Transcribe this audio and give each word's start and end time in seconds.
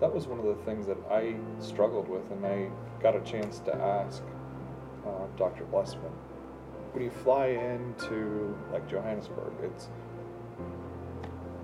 That 0.00 0.14
was 0.14 0.28
one 0.28 0.38
of 0.38 0.44
the 0.44 0.54
things 0.64 0.86
that 0.86 0.96
I 1.10 1.34
struggled 1.58 2.08
with, 2.08 2.30
and 2.30 2.46
I 2.46 2.70
got 3.02 3.16
a 3.16 3.20
chance 3.22 3.58
to 3.58 3.74
ask 3.74 4.22
uh, 5.04 5.26
Dr. 5.36 5.64
Blessman. 5.64 6.12
When 6.92 7.02
you 7.02 7.10
fly 7.10 7.46
into 7.46 8.56
like 8.72 8.88
Johannesburg, 8.88 9.54
it's 9.60 9.88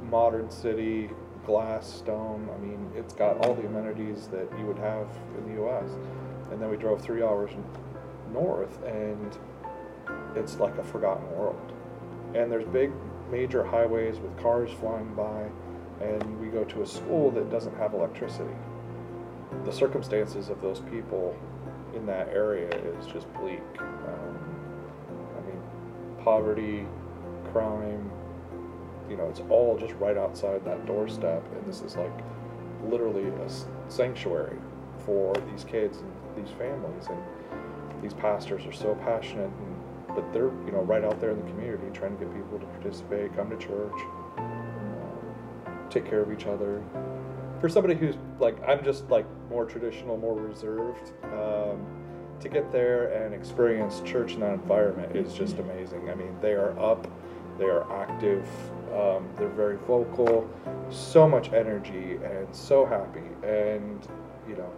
modern 0.02 0.50
city, 0.50 1.10
glass, 1.46 1.86
stone. 1.86 2.48
I 2.52 2.58
mean, 2.58 2.90
it's 2.96 3.14
got 3.14 3.36
all 3.46 3.54
the 3.54 3.66
amenities 3.68 4.26
that 4.32 4.48
you 4.58 4.66
would 4.66 4.80
have 4.80 5.08
in 5.38 5.46
the 5.46 5.62
U.S. 5.62 5.92
And 6.50 6.60
then 6.60 6.68
we 6.68 6.76
drove 6.76 7.00
three 7.00 7.22
hours 7.22 7.52
north, 8.32 8.82
and 8.82 9.38
it's 10.34 10.56
like 10.56 10.76
a 10.78 10.82
forgotten 10.82 11.30
world. 11.36 11.72
And 12.34 12.50
there's 12.50 12.66
big, 12.66 12.90
major 13.30 13.62
highways 13.62 14.18
with 14.18 14.36
cars 14.38 14.72
flying 14.72 15.14
by 15.14 15.50
and 16.00 16.40
we 16.40 16.48
go 16.48 16.64
to 16.64 16.82
a 16.82 16.86
school 16.86 17.30
that 17.32 17.50
doesn't 17.50 17.76
have 17.76 17.94
electricity. 17.94 18.54
The 19.64 19.72
circumstances 19.72 20.48
of 20.48 20.60
those 20.60 20.80
people 20.80 21.36
in 21.94 22.06
that 22.06 22.28
area 22.28 22.68
is 22.68 23.06
just 23.06 23.32
bleak. 23.34 23.62
Um, 23.78 24.38
I 25.38 25.40
mean, 25.46 25.62
poverty, 26.24 26.86
crime, 27.52 28.10
you 29.08 29.16
know, 29.16 29.28
it's 29.28 29.40
all 29.48 29.78
just 29.78 29.94
right 29.94 30.16
outside 30.16 30.64
that 30.64 30.86
doorstep, 30.86 31.44
and 31.56 31.66
this 31.66 31.82
is 31.82 31.96
like 31.96 32.12
literally 32.88 33.28
a 33.28 33.50
sanctuary 33.88 34.56
for 35.04 35.34
these 35.50 35.64
kids 35.64 35.98
and 35.98 36.10
these 36.36 36.52
families. 36.56 37.06
And 37.08 38.02
these 38.02 38.14
pastors 38.14 38.66
are 38.66 38.72
so 38.72 38.94
passionate, 38.96 39.50
and, 39.50 39.76
but 40.08 40.32
they're 40.32 40.50
you 40.66 40.72
know 40.72 40.80
right 40.80 41.04
out 41.04 41.20
there 41.20 41.30
in 41.30 41.44
the 41.44 41.50
community 41.50 41.84
trying 41.92 42.16
to 42.18 42.24
get 42.24 42.34
people 42.34 42.58
to 42.58 42.66
participate, 42.66 43.34
come 43.36 43.50
to 43.50 43.56
church 43.56 44.00
take 45.94 46.04
care 46.04 46.20
of 46.20 46.32
each 46.32 46.46
other. 46.46 46.82
For 47.60 47.68
somebody 47.68 47.94
who's 47.94 48.16
like, 48.40 48.56
I'm 48.68 48.84
just 48.84 49.08
like 49.08 49.26
more 49.48 49.64
traditional, 49.64 50.18
more 50.18 50.34
reserved, 50.34 51.12
um, 51.22 51.86
to 52.40 52.48
get 52.48 52.70
there 52.72 53.24
and 53.24 53.32
experience 53.32 54.02
church 54.04 54.32
in 54.32 54.40
that 54.40 54.54
environment 54.54 55.16
is 55.16 55.32
just 55.32 55.58
amazing. 55.58 56.10
I 56.10 56.14
mean, 56.14 56.36
they 56.42 56.52
are 56.52 56.78
up, 56.78 57.06
they 57.58 57.64
are 57.64 57.90
active, 58.02 58.46
um, 58.92 59.28
they're 59.36 59.48
very 59.48 59.76
vocal, 59.86 60.50
so 60.90 61.28
much 61.28 61.52
energy, 61.52 62.18
and 62.24 62.48
so 62.54 62.84
happy. 62.84 63.22
And, 63.46 64.06
you 64.48 64.56
know, 64.56 64.72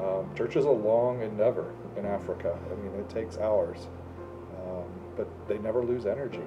um, 0.00 0.34
church 0.36 0.56
is 0.56 0.64
a 0.64 0.70
long 0.70 1.22
endeavor 1.22 1.74
in 1.96 2.06
Africa. 2.06 2.56
I 2.70 2.74
mean, 2.76 2.94
it 2.98 3.10
takes 3.10 3.36
hours, 3.36 3.88
um, 4.60 4.84
but 5.16 5.26
they 5.48 5.58
never 5.58 5.84
lose 5.84 6.06
energy. 6.06 6.40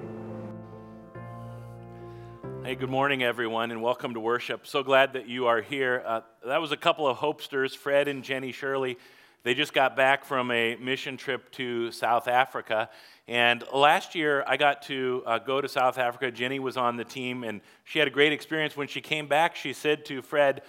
Hey, 2.62 2.74
good 2.74 2.90
morning, 2.90 3.22
everyone, 3.22 3.70
and 3.70 3.80
welcome 3.80 4.12
to 4.12 4.20
worship. 4.20 4.66
So 4.66 4.82
glad 4.82 5.14
that 5.14 5.26
you 5.26 5.46
are 5.46 5.62
here. 5.62 6.02
Uh, 6.06 6.20
that 6.44 6.60
was 6.60 6.72
a 6.72 6.76
couple 6.76 7.08
of 7.08 7.16
Hopesters, 7.16 7.74
Fred 7.74 8.06
and 8.06 8.22
Jenny 8.22 8.52
Shirley. 8.52 8.98
They 9.44 9.54
just 9.54 9.72
got 9.72 9.96
back 9.96 10.26
from 10.26 10.50
a 10.50 10.76
mission 10.76 11.16
trip 11.16 11.50
to 11.52 11.90
South 11.90 12.28
Africa. 12.28 12.90
And 13.26 13.64
last 13.72 14.14
year, 14.14 14.44
I 14.46 14.58
got 14.58 14.82
to 14.82 15.22
uh, 15.24 15.38
go 15.38 15.62
to 15.62 15.68
South 15.70 15.96
Africa. 15.96 16.30
Jenny 16.30 16.58
was 16.58 16.76
on 16.76 16.98
the 16.98 17.04
team, 17.04 17.44
and 17.44 17.62
she 17.84 17.98
had 17.98 18.06
a 18.06 18.10
great 18.10 18.32
experience. 18.32 18.76
When 18.76 18.88
she 18.88 19.00
came 19.00 19.26
back, 19.26 19.56
she 19.56 19.72
said 19.72 20.04
to 20.04 20.20
Fred, 20.20 20.60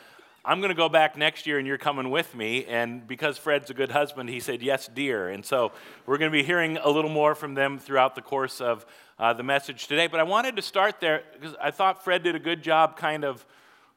I'm 0.44 0.60
going 0.60 0.70
to 0.70 0.76
go 0.76 0.90
back 0.90 1.16
next 1.16 1.46
year 1.46 1.60
and 1.60 1.68
you're 1.68 1.78
coming 1.78 2.10
with 2.10 2.34
me. 2.34 2.66
And 2.66 3.06
because 3.06 3.38
Fred's 3.38 3.70
a 3.70 3.76
good 3.76 3.92
husband, 3.92 4.28
he 4.30 4.40
said, 4.40 4.64
Yes, 4.64 4.90
dear. 4.92 5.30
And 5.30 5.46
so 5.46 5.72
we're 6.08 6.18
going 6.18 6.32
to 6.32 6.36
be 6.36 6.44
hearing 6.44 6.78
a 6.78 6.90
little 6.90 7.12
more 7.12 7.36
from 7.36 7.54
them 7.54 7.78
throughout 7.78 8.16
the 8.16 8.24
course 8.24 8.60
of 8.60 8.84
uh, 9.22 9.32
the 9.34 9.44
message 9.44 9.88
today. 9.88 10.08
But 10.08 10.20
I 10.20 10.24
wanted 10.24 10.56
to 10.56 10.64
start 10.64 11.00
there 11.00 11.22
because 11.34 11.56
I 11.62 11.70
thought 11.70 12.04
Fred 12.04 12.24
did 12.24 12.36
a 12.36 12.40
good 12.40 12.64
job 12.64 12.98
kind 12.98 13.24
of 13.24 13.46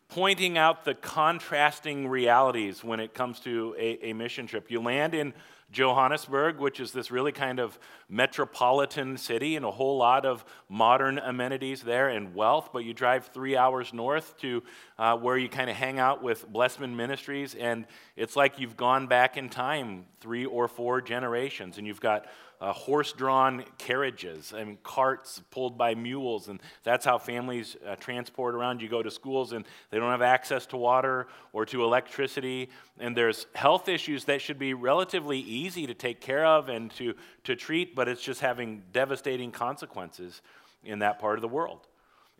pointing 0.08 0.58
out 0.58 0.84
the 0.84 0.94
contrasting 0.94 2.06
realities 2.06 2.84
when 2.84 3.00
it 3.00 3.14
comes 3.14 3.40
to 3.40 3.74
a, 3.78 4.10
a 4.10 4.12
mission 4.12 4.46
trip. 4.46 4.70
You 4.70 4.82
land 4.82 5.14
in 5.14 5.32
Johannesburg, 5.72 6.60
which 6.60 6.78
is 6.78 6.92
this 6.92 7.10
really 7.10 7.32
kind 7.32 7.58
of 7.58 7.78
metropolitan 8.08 9.16
city 9.16 9.56
and 9.56 9.64
a 9.64 9.70
whole 9.70 9.96
lot 9.96 10.26
of 10.26 10.44
modern 10.68 11.18
amenities 11.18 11.82
there 11.82 12.10
and 12.10 12.34
wealth. 12.34 12.68
But 12.70 12.84
you 12.84 12.92
drive 12.92 13.28
three 13.28 13.56
hours 13.56 13.94
north 13.94 14.36
to 14.38 14.62
uh, 14.98 15.16
where 15.16 15.38
you 15.38 15.48
kind 15.48 15.70
of 15.70 15.76
hang 15.76 15.98
out 15.98 16.22
with 16.22 16.46
Blessman 16.46 16.94
Ministries, 16.94 17.54
and 17.54 17.86
it's 18.14 18.36
like 18.36 18.58
you've 18.58 18.76
gone 18.76 19.06
back 19.06 19.38
in 19.38 19.48
time 19.48 20.04
three 20.20 20.44
or 20.44 20.68
four 20.68 21.00
generations, 21.00 21.78
and 21.78 21.86
you've 21.86 22.00
got 22.00 22.26
uh, 22.64 22.72
horse 22.72 23.12
drawn 23.12 23.62
carriages 23.76 24.54
and 24.56 24.82
carts 24.82 25.42
pulled 25.50 25.76
by 25.76 25.94
mules. 25.94 26.48
And 26.48 26.62
that's 26.82 27.04
how 27.04 27.18
families 27.18 27.76
uh, 27.86 27.96
transport 27.96 28.54
around. 28.54 28.80
You 28.80 28.88
go 28.88 29.02
to 29.02 29.10
schools 29.10 29.52
and 29.52 29.66
they 29.90 29.98
don't 29.98 30.10
have 30.10 30.22
access 30.22 30.64
to 30.66 30.78
water 30.78 31.26
or 31.52 31.66
to 31.66 31.84
electricity. 31.84 32.70
And 32.98 33.14
there's 33.14 33.46
health 33.54 33.90
issues 33.90 34.24
that 34.24 34.40
should 34.40 34.58
be 34.58 34.72
relatively 34.72 35.40
easy 35.40 35.86
to 35.86 35.92
take 35.92 36.22
care 36.22 36.46
of 36.46 36.70
and 36.70 36.90
to, 36.92 37.14
to 37.44 37.54
treat, 37.54 37.94
but 37.94 38.08
it's 38.08 38.22
just 38.22 38.40
having 38.40 38.82
devastating 38.94 39.50
consequences 39.50 40.40
in 40.84 41.00
that 41.00 41.18
part 41.18 41.36
of 41.36 41.42
the 41.42 41.48
world. 41.48 41.86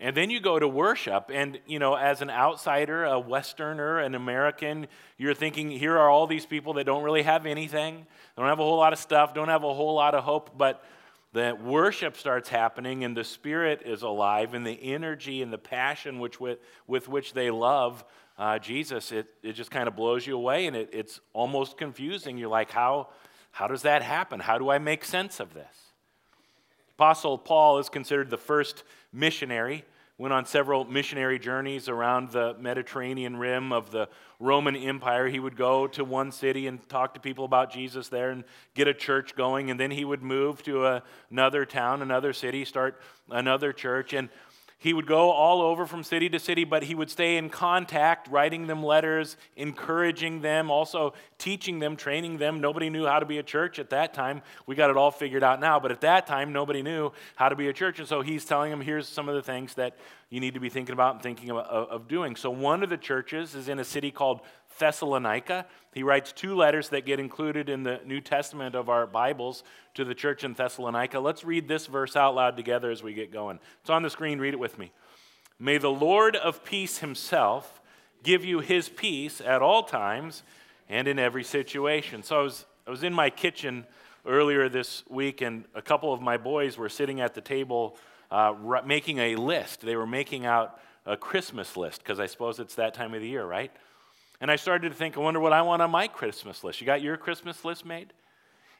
And 0.01 0.17
then 0.17 0.29
you 0.29 0.41
go 0.41 0.59
to 0.59 0.67
worship, 0.67 1.31
and 1.33 1.61
you 1.67 1.79
know, 1.79 1.95
as 1.95 2.21
an 2.21 2.29
outsider, 2.29 3.05
a 3.05 3.21
Westerner, 3.21 4.01
an 4.01 4.17
American, 4.17 4.89
you're 5.19 5.35
thinking, 5.35 5.71
here 5.71 5.97
are 5.97 6.11
all 6.11 6.27
these 6.27 6.47
people 6.47 6.75
that 6.75 6.85
don't 6.85 7.05
really 7.05 7.23
have 7.23 7.47
anything, 7.47 8.07
don't 8.37 8.49
have 8.49 8.59
a 8.59 8.63
whole 8.63 8.77
lot 8.77 8.93
of 8.93 8.99
stuff, 8.99 9.35
don't 9.35 9.49
have 9.49 9.63
a 9.63 9.73
whole 9.73 9.95
lot 9.95 10.17
of 10.17 10.25
hope, 10.25 10.59
but 10.59 10.85
the 11.33 11.57
worship 11.63 12.17
starts 12.17 12.49
happening, 12.49 13.05
and 13.05 13.17
the 13.17 13.23
Spirit 13.23 13.83
is 13.85 14.03
alive, 14.03 14.53
and 14.53 14.67
the 14.67 14.93
energy 14.93 15.43
and 15.43 15.53
the 15.53 15.59
passion 15.59 16.19
which 16.19 16.41
with, 16.41 16.59
with 16.89 17.09
which 17.09 17.33
they 17.33 17.51
love 17.51 18.05
uh, 18.37 18.59
Jesus, 18.59 19.13
it, 19.13 19.29
it 19.45 19.53
just 19.53 19.71
kind 19.71 19.87
of 19.87 19.95
blows 19.95 20.27
you 20.27 20.37
away, 20.37 20.67
and 20.67 20.75
it, 20.75 20.91
it's 20.93 21.21
almost 21.33 21.77
confusing. 21.77 22.37
You're 22.37 22.49
like, 22.49 22.73
how, 22.73 23.11
how 23.53 23.69
does 23.69 23.83
that 23.83 24.03
happen? 24.03 24.41
How 24.41 24.59
do 24.59 24.71
I 24.71 24.79
make 24.79 25.05
sense 25.05 25.39
of 25.39 25.55
this? 25.55 25.84
Apostle 26.97 27.39
Paul 27.39 27.79
is 27.79 27.89
considered 27.89 28.31
the 28.31 28.39
first 28.39 28.85
missionary, 29.13 29.85
went 30.17 30.33
on 30.33 30.47
several 30.47 30.85
missionary 30.85 31.41
journeys 31.41 31.89
around 31.89 32.31
the 32.31 32.55
Mediterranean 32.61 33.37
rim 33.37 33.73
of 33.73 33.91
the 33.91 34.09
Roman 34.39 34.77
Empire. 34.77 35.27
He 35.27 35.41
would 35.41 35.57
go 35.57 35.89
to 35.89 36.05
one 36.05 36.31
city 36.31 36.69
and 36.69 36.89
talk 36.89 37.15
to 37.15 37.21
people 37.21 37.45
about 37.45 37.73
Jesus 37.73 38.07
there 38.07 38.31
and 38.31 38.45
get 38.75 38.87
a 38.87 38.95
church 38.95 39.35
going, 39.35 39.73
and 39.73 39.81
then 39.81 39.91
he 39.91 40.05
would 40.05 40.23
move 40.23 40.63
to 40.63 40.87
a, 40.87 41.03
another 41.33 41.65
town, 41.65 42.01
another 42.01 42.33
city, 42.33 42.65
start 42.65 43.01
another 43.29 43.73
church. 43.73 44.13
And 44.13 44.29
he 44.85 44.93
would 44.93 45.07
go 45.07 45.31
all 45.31 45.63
over 45.63 45.87
from 45.87 46.05
city 46.05 46.29
to 46.29 46.39
city, 46.39 46.63
but 46.65 46.83
he 46.83 46.95
would 46.95 47.09
stay 47.09 47.39
in 47.39 47.49
contact, 47.49 48.29
writing 48.29 48.67
them 48.67 48.83
letters, 48.83 49.39
encouraging 49.57 50.43
them, 50.43 50.71
also 50.71 51.15
teaching 51.39 51.79
them, 51.79 51.97
training 51.97 52.37
them. 52.37 52.61
Nobody 52.61 52.91
knew 52.91 53.07
how 53.07 53.19
to 53.19 53.25
be 53.25 53.39
a 53.39 53.43
church 53.43 53.79
at 53.79 53.89
that 53.89 54.13
time. 54.13 54.43
We 54.67 54.75
got 54.75 54.91
it 54.91 54.99
all 54.99 55.11
figured 55.11 55.43
out 55.43 55.59
now, 55.59 55.81
but 55.81 55.91
at 55.91 56.03
that 56.03 56.27
time, 56.27 56.53
nobody 56.53 56.83
knew 56.83 57.13
how 57.35 57.49
to 57.49 57.57
be 57.57 57.69
a 57.69 57.73
church. 57.73 57.99
And 57.99 58.07
so 58.07 58.21
he's 58.21 58.45
telling 58.45 58.71
them, 58.71 58.83
here's 58.83 59.09
some 59.09 59.27
of 59.27 59.35
the 59.35 59.41
things 59.41 59.73
that 59.77 59.97
you 60.29 60.39
need 60.39 60.53
to 60.53 60.61
be 60.61 60.69
thinking 60.69 60.93
about 60.93 61.15
and 61.15 61.23
thinking 61.23 61.51
of, 61.51 61.57
of 61.57 62.07
doing. 62.07 62.37
So 62.37 62.51
one 62.51 62.83
of 62.83 62.91
the 62.91 62.99
churches 62.99 63.55
is 63.55 63.71
in 63.71 63.79
a 63.79 63.85
city 63.85 64.11
called 64.11 64.43
Thessalonica. 64.79 65.67
He 65.93 66.03
writes 66.03 66.33
two 66.33 66.57
letters 66.57 66.89
that 66.89 67.07
get 67.07 67.21
included 67.21 67.69
in 67.69 67.83
the 67.83 68.01
New 68.05 68.21
Testament 68.21 68.75
of 68.75 68.89
our 68.89 69.07
Bibles 69.07 69.63
to 69.95 70.05
the 70.05 70.15
church 70.15 70.45
in 70.45 70.55
Thessalonica. 70.55 71.21
Let's 71.21 71.45
read 71.45 71.69
this 71.69 71.87
verse 71.87 72.17
out 72.17 72.35
loud 72.35 72.57
together 72.57 72.91
as 72.91 73.03
we 73.03 73.15
get 73.15 73.33
going. 73.33 73.61
It's 73.81 73.91
on 73.91 74.03
the 74.03 74.11
screen, 74.11 74.39
read 74.39 74.55
it 74.55 74.61
with 74.61 74.79
me. 74.79 74.93
May 75.59 75.79
the 75.79 75.91
Lord 75.91 76.37
of 76.37 76.65
peace 76.65 76.99
himself 76.99 77.81
give 78.23 78.45
you 78.45 78.61
his 78.61 78.89
peace 78.89 79.41
at 79.41 79.63
all 79.63 79.85
times 79.85 80.43
and 80.89 81.07
in 81.07 81.19
every 81.19 81.45
situation. 81.45 82.23
So 82.23 82.41
I 82.41 82.43
was, 82.43 82.67
I 82.87 82.91
was 82.91 83.03
in 83.05 83.13
my 83.13 83.31
kitchen 83.31 83.87
earlier 84.27 84.69
this 84.69 85.05
week, 85.09 85.43
and 85.43 85.65
a 85.75 85.83
couple 85.83 86.13
of 86.13 86.21
my 86.21 86.37
boys 86.37 86.77
were 86.77 86.89
sitting 86.89 87.21
at 87.21 87.35
the 87.35 87.41
table 87.41 87.97
uh, 88.31 88.55
making 88.85 89.19
a 89.19 89.37
list. 89.37 89.83
They 89.83 89.97
were 89.97 90.07
making 90.07 90.47
out 90.47 90.81
a 91.07 91.17
Christmas 91.17 91.77
list 91.77 92.03
because 92.03 92.19
I 92.19 92.27
suppose 92.27 92.59
it's 92.59 92.75
that 92.77 92.95
time 92.95 93.15
of 93.15 93.21
the 93.21 93.29
year, 93.29 93.45
right? 93.45 93.71
And 94.41 94.51
I 94.51 94.57
started 94.57 94.91
to 94.91 94.95
think, 94.95 95.17
I 95.17 95.21
wonder 95.21 95.41
what 95.41 95.53
I 95.53 95.63
want 95.63 95.83
on 95.83 95.91
my 95.91 96.09
Christmas 96.09 96.65
list. 96.65 96.81
You 96.81 96.87
got 96.87 97.03
your 97.03 97.17
Christmas 97.17 97.65
list 97.65 97.85
made? 97.85 98.13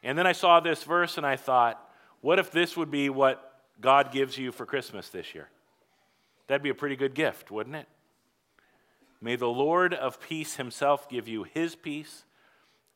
And 0.03 0.19
then 0.19 0.27
I 0.27 0.33
saw 0.33 0.61
this 0.61 0.83
verse 0.83 1.17
and 1.17 1.27
I 1.27 1.37
thought, 1.37 1.81
what 2.21 2.39
if 2.39 2.51
this 2.51 2.77
would 2.77 2.91
be 2.91 3.09
what 3.09 3.61
God 3.81 4.13
gives 4.13 4.37
you 4.37 4.53
for 4.53 4.67
Christmas 4.67 5.09
this 5.09 5.35
year? 5.35 5.49
That'd 6.47 6.63
be 6.63 6.71
a 6.71 6.75
pretty 6.75 6.97
good 6.97 7.15
gift, 7.15 7.51
wouldn't 7.51 7.77
it? 7.77 7.89
May 9.21 9.37
the 9.37 9.49
Lord 9.49 9.95
of 9.95 10.21
peace 10.21 10.57
himself 10.57 11.09
give 11.09 11.29
you 11.29 11.45
his 11.45 11.75
peace 11.75 12.25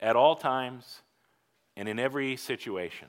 at 0.00 0.16
all 0.16 0.36
times 0.36 1.00
and 1.76 1.88
in 1.88 1.98
every 1.98 2.36
situation. 2.36 3.08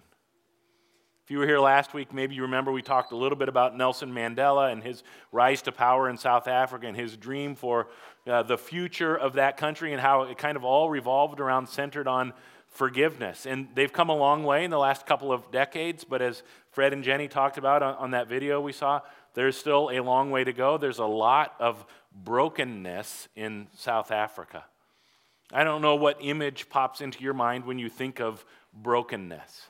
If 1.29 1.33
you 1.33 1.37
were 1.37 1.45
here 1.45 1.59
last 1.59 1.93
week, 1.93 2.11
maybe 2.11 2.33
you 2.33 2.41
remember 2.41 2.71
we 2.71 2.81
talked 2.81 3.11
a 3.11 3.15
little 3.15 3.37
bit 3.37 3.49
about 3.49 3.77
Nelson 3.77 4.11
Mandela 4.11 4.71
and 4.71 4.81
his 4.81 5.03
rise 5.31 5.61
to 5.61 5.71
power 5.71 6.09
in 6.09 6.17
South 6.17 6.47
Africa 6.47 6.87
and 6.87 6.97
his 6.97 7.15
dream 7.15 7.53
for 7.53 7.87
uh, 8.25 8.41
the 8.41 8.57
future 8.57 9.15
of 9.15 9.33
that 9.33 9.55
country 9.55 9.93
and 9.93 10.01
how 10.01 10.23
it 10.23 10.39
kind 10.39 10.57
of 10.57 10.63
all 10.63 10.89
revolved 10.89 11.39
around, 11.39 11.69
centered 11.69 12.07
on 12.07 12.33
forgiveness. 12.69 13.45
And 13.45 13.67
they've 13.75 13.93
come 13.93 14.09
a 14.09 14.15
long 14.15 14.43
way 14.43 14.63
in 14.63 14.71
the 14.71 14.79
last 14.79 15.05
couple 15.05 15.31
of 15.31 15.51
decades, 15.51 16.03
but 16.03 16.23
as 16.23 16.41
Fred 16.71 16.93
and 16.93 17.03
Jenny 17.03 17.27
talked 17.27 17.59
about 17.59 17.83
on, 17.83 17.93
on 17.97 18.09
that 18.09 18.27
video 18.27 18.59
we 18.59 18.73
saw, 18.73 19.01
there's 19.35 19.55
still 19.55 19.91
a 19.93 19.99
long 19.99 20.31
way 20.31 20.43
to 20.43 20.51
go. 20.51 20.79
There's 20.79 20.97
a 20.97 21.05
lot 21.05 21.53
of 21.59 21.85
brokenness 22.11 23.27
in 23.35 23.67
South 23.75 24.09
Africa. 24.09 24.65
I 25.53 25.63
don't 25.63 25.83
know 25.83 25.95
what 25.95 26.17
image 26.21 26.69
pops 26.69 27.01
into 27.01 27.21
your 27.23 27.35
mind 27.35 27.65
when 27.65 27.77
you 27.77 27.87
think 27.87 28.19
of 28.19 28.43
brokenness. 28.73 29.68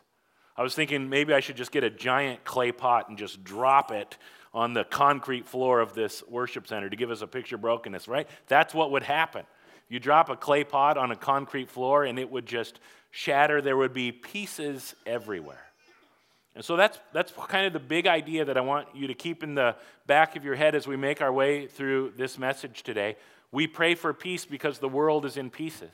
I 0.59 0.61
was 0.61 0.75
thinking 0.75 1.07
maybe 1.07 1.33
I 1.33 1.39
should 1.39 1.55
just 1.55 1.71
get 1.71 1.85
a 1.85 1.89
giant 1.89 2.43
clay 2.43 2.73
pot 2.73 3.07
and 3.07 3.17
just 3.17 3.45
drop 3.45 3.91
it 3.91 4.17
on 4.53 4.73
the 4.73 4.83
concrete 4.83 5.47
floor 5.47 5.79
of 5.79 5.93
this 5.93 6.21
worship 6.27 6.67
center 6.67 6.89
to 6.89 6.97
give 6.97 7.11
us 7.11 7.21
a 7.21 7.27
picture 7.27 7.55
of 7.55 7.61
brokenness, 7.61 8.09
right? 8.09 8.27
That's 8.49 8.73
what 8.73 8.91
would 8.91 9.03
happen. 9.03 9.45
You 9.87 10.01
drop 10.01 10.29
a 10.29 10.35
clay 10.35 10.65
pot 10.65 10.97
on 10.97 11.11
a 11.11 11.15
concrete 11.15 11.69
floor 11.69 12.03
and 12.03 12.19
it 12.19 12.29
would 12.29 12.45
just 12.45 12.81
shatter. 13.09 13.61
There 13.61 13.77
would 13.77 13.93
be 13.93 14.11
pieces 14.11 14.95
everywhere. 15.05 15.63
And 16.55 16.65
so 16.65 16.75
that's, 16.75 16.99
that's 17.13 17.31
kind 17.47 17.65
of 17.65 17.71
the 17.71 17.79
big 17.79 18.05
idea 18.05 18.43
that 18.43 18.57
I 18.57 18.61
want 18.61 18.89
you 18.93 19.07
to 19.07 19.13
keep 19.13 19.43
in 19.43 19.55
the 19.55 19.77
back 20.07 20.35
of 20.35 20.43
your 20.43 20.55
head 20.55 20.75
as 20.75 20.85
we 20.85 20.97
make 20.97 21.21
our 21.21 21.31
way 21.31 21.67
through 21.67 22.15
this 22.17 22.37
message 22.37 22.83
today. 22.83 23.15
We 23.53 23.65
pray 23.65 23.95
for 23.95 24.13
peace 24.13 24.43
because 24.43 24.79
the 24.79 24.89
world 24.89 25.25
is 25.25 25.37
in 25.37 25.51
pieces. 25.51 25.93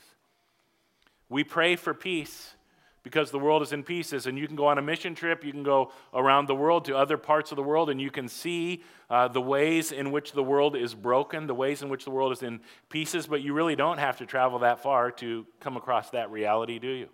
We 1.28 1.44
pray 1.44 1.76
for 1.76 1.94
peace 1.94 2.56
because 3.06 3.30
the 3.30 3.38
world 3.38 3.62
is 3.62 3.72
in 3.72 3.84
pieces. 3.84 4.26
And 4.26 4.36
you 4.36 4.48
can 4.48 4.56
go 4.56 4.66
on 4.66 4.78
a 4.78 4.82
mission 4.82 5.14
trip, 5.14 5.44
you 5.44 5.52
can 5.52 5.62
go 5.62 5.92
around 6.12 6.48
the 6.48 6.56
world 6.56 6.86
to 6.86 6.96
other 6.96 7.16
parts 7.16 7.52
of 7.52 7.56
the 7.56 7.62
world, 7.62 7.88
and 7.88 8.00
you 8.00 8.10
can 8.10 8.26
see 8.26 8.82
uh, 9.08 9.28
the 9.28 9.40
ways 9.40 9.92
in 9.92 10.10
which 10.10 10.32
the 10.32 10.42
world 10.42 10.74
is 10.74 10.92
broken, 10.92 11.46
the 11.46 11.54
ways 11.54 11.82
in 11.82 11.88
which 11.88 12.02
the 12.02 12.10
world 12.10 12.32
is 12.32 12.42
in 12.42 12.58
pieces, 12.88 13.28
but 13.28 13.42
you 13.42 13.54
really 13.54 13.76
don't 13.76 13.98
have 13.98 14.16
to 14.16 14.26
travel 14.26 14.58
that 14.58 14.82
far 14.82 15.12
to 15.12 15.46
come 15.60 15.76
across 15.76 16.10
that 16.10 16.32
reality, 16.32 16.80
do 16.80 16.88
you? 16.88 17.08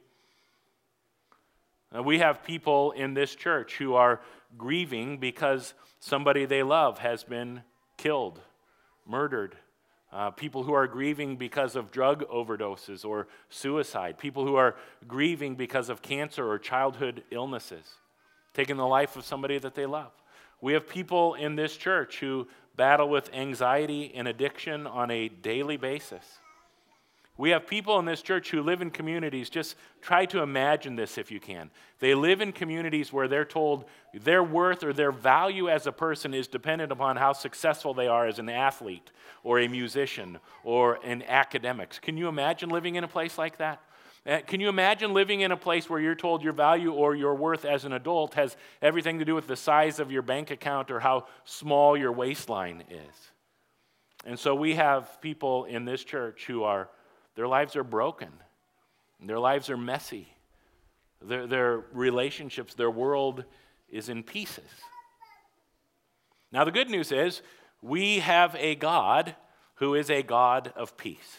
Uh, 1.95 2.03
we 2.03 2.21
have 2.21 2.43
people 2.43 2.93
in 2.93 3.13
this 3.13 3.35
church 3.35 3.77
who 3.77 3.93
are 3.93 4.23
grieving 4.57 5.19
because 5.19 5.75
somebody 6.01 6.47
they 6.47 6.63
love 6.63 7.01
has 7.01 7.23
been 7.23 7.63
killed, 7.99 8.41
murdered, 9.07 9.59
uh, 10.13 10.31
people 10.31 10.63
who 10.63 10.73
are 10.73 10.87
grieving 10.87 11.37
because 11.37 11.75
of 11.75 11.91
drug 11.91 12.23
overdoses 12.29 13.05
or 13.05 13.29
suicide, 13.49 14.19
people 14.19 14.45
who 14.47 14.57
are 14.57 14.77
grieving 15.09 15.55
because 15.55 15.89
of 15.89 16.03
cancer 16.03 16.49
or 16.49 16.59
childhood 16.59 17.23
illnesses, 17.31 17.87
taking 18.53 18.77
the 18.77 18.87
life 18.87 19.17
of 19.17 19.25
somebody 19.25 19.59
that 19.59 19.75
they 19.75 19.87
love. 19.87 20.13
We 20.61 20.75
have 20.75 20.89
people 20.89 21.35
in 21.35 21.57
this 21.57 21.77
church 21.77 22.21
who 22.21 22.47
battle 22.77 23.09
with 23.09 23.33
anxiety 23.35 24.13
and 24.15 24.29
addiction 24.29 24.87
on 24.87 25.11
a 25.11 25.29
daily 25.29 25.77
basis. 25.77 26.25
We 27.39 27.51
have 27.51 27.67
people 27.67 27.99
in 27.99 28.05
this 28.05 28.21
church 28.21 28.51
who 28.51 28.63
live 28.63 28.83
in 28.83 28.91
communities. 28.91 29.49
Just 29.49 29.77
try 30.03 30.27
to 30.27 30.43
imagine 30.43 30.97
this 30.97 31.17
if 31.17 31.31
you 31.31 31.41
can. 31.41 31.71
They 31.99 32.15
live 32.15 32.43
in 32.43 32.53
communities 32.53 33.13
where 33.13 33.27
they're 33.27 33.47
told 33.47 33.87
their 34.13 34.43
worth 34.45 34.85
or 34.85 34.93
their 34.93 35.13
value 35.13 35.71
as 35.71 35.87
a 35.87 35.93
person 35.93 36.35
is 36.35 36.47
dependent 36.47 36.93
upon 36.93 37.17
how 37.17 37.33
successful 37.33 37.95
they 37.95 38.07
are 38.07 38.27
as 38.27 38.39
an 38.39 38.51
athlete 38.51 39.11
or 39.43 39.61
a 39.61 39.69
musician 39.69 40.39
or 40.63 40.97
in 41.05 41.23
academics. 41.23 41.99
Can 41.99 42.19
you 42.19 42.29
imagine 42.29 42.69
living 42.69 42.97
in 42.97 43.05
a 43.05 43.09
place 43.09 43.39
like 43.39 43.57
that? 43.57 43.81
Uh, 44.25 44.39
can 44.47 44.61
you 44.61 44.69
imagine 44.69 45.15
living 45.15 45.41
in 45.41 45.51
a 45.51 45.57
place 45.57 45.91
where 45.91 45.99
you're 45.99 46.15
told 46.15 46.45
your 46.45 46.53
value 46.53 46.93
or 46.93 47.17
your 47.17 47.35
worth 47.35 47.65
as 47.65 47.85
an 47.85 47.93
adult 47.93 48.35
has 48.35 48.57
everything 48.81 49.19
to 49.19 49.25
do 49.25 49.35
with 49.35 49.49
the 49.49 49.57
size 49.57 49.99
of 49.99 50.13
your 50.13 50.23
bank 50.23 50.51
account 50.51 50.91
or 50.91 51.01
how 51.01 51.27
small 51.45 51.97
your 51.97 52.13
waistline 52.13 52.85
is? 52.89 53.31
And 54.25 54.39
so 54.39 54.55
we 54.55 54.75
have 54.75 55.21
people 55.21 55.65
in 55.65 55.85
this 55.85 56.05
church 56.05 56.47
who 56.47 56.63
are 56.63 56.89
their 57.35 57.49
lives 57.49 57.77
are 57.77 57.85
broken, 57.85 58.29
their 59.21 59.39
lives 59.39 59.71
are 59.71 59.77
messy, 59.77 60.29
their, 61.21 61.47
their 61.47 61.85
relationships, 61.93 62.75
their 62.75 62.91
world 62.91 63.45
is 63.89 64.09
in 64.09 64.23
pieces. 64.23 64.71
Now, 66.51 66.65
the 66.65 66.71
good 66.71 66.91
news 66.91 67.13
is 67.13 67.43
we 67.81 68.19
have 68.19 68.55
a 68.59 68.75
God 68.75 69.35
who 69.77 69.95
is 69.95 70.11
a 70.11 70.23
God 70.23 70.73
of 70.77 70.97
peace. 70.97 71.39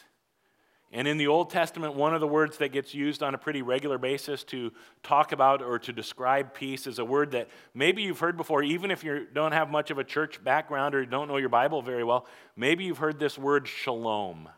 And 0.92 1.08
in 1.08 1.18
the 1.18 1.26
Old 1.26 1.50
Testament, 1.50 1.96
one 1.96 2.14
of 2.14 2.22
the 2.22 2.28
words 2.28 2.58
that 2.58 2.72
gets 2.72 2.94
used 2.94 3.24
on 3.24 3.34
a 3.34 3.38
pretty 3.38 3.64
regular 3.64 3.98
basis 3.98 4.44
to 4.46 4.72
talk 5.02 5.32
about 5.32 5.64
or 5.64 5.80
to 5.80 5.92
describe 5.92 6.54
peace 6.54 6.86
is 6.86 7.00
a 7.00 7.06
word 7.06 7.32
that 7.32 7.50
maybe 7.74 8.04
you've 8.04 8.20
heard 8.20 8.38
before, 8.38 8.62
even 8.62 8.92
if 8.92 9.04
you 9.04 9.26
don't 9.34 9.54
have 9.54 9.72
much 9.72 9.90
of 9.90 9.98
a 9.98 10.04
church 10.04 10.44
background 10.44 10.94
or 10.94 11.04
don't 11.04 11.28
know 11.28 11.38
your 11.38 11.50
Bible 11.50 11.82
very 11.82 12.04
well. 12.04 12.28
Maybe 12.56 12.84
you've 12.84 13.00
heard 13.00 13.18
this 13.18 13.40
word 13.40 13.68
shalom. 13.68 14.50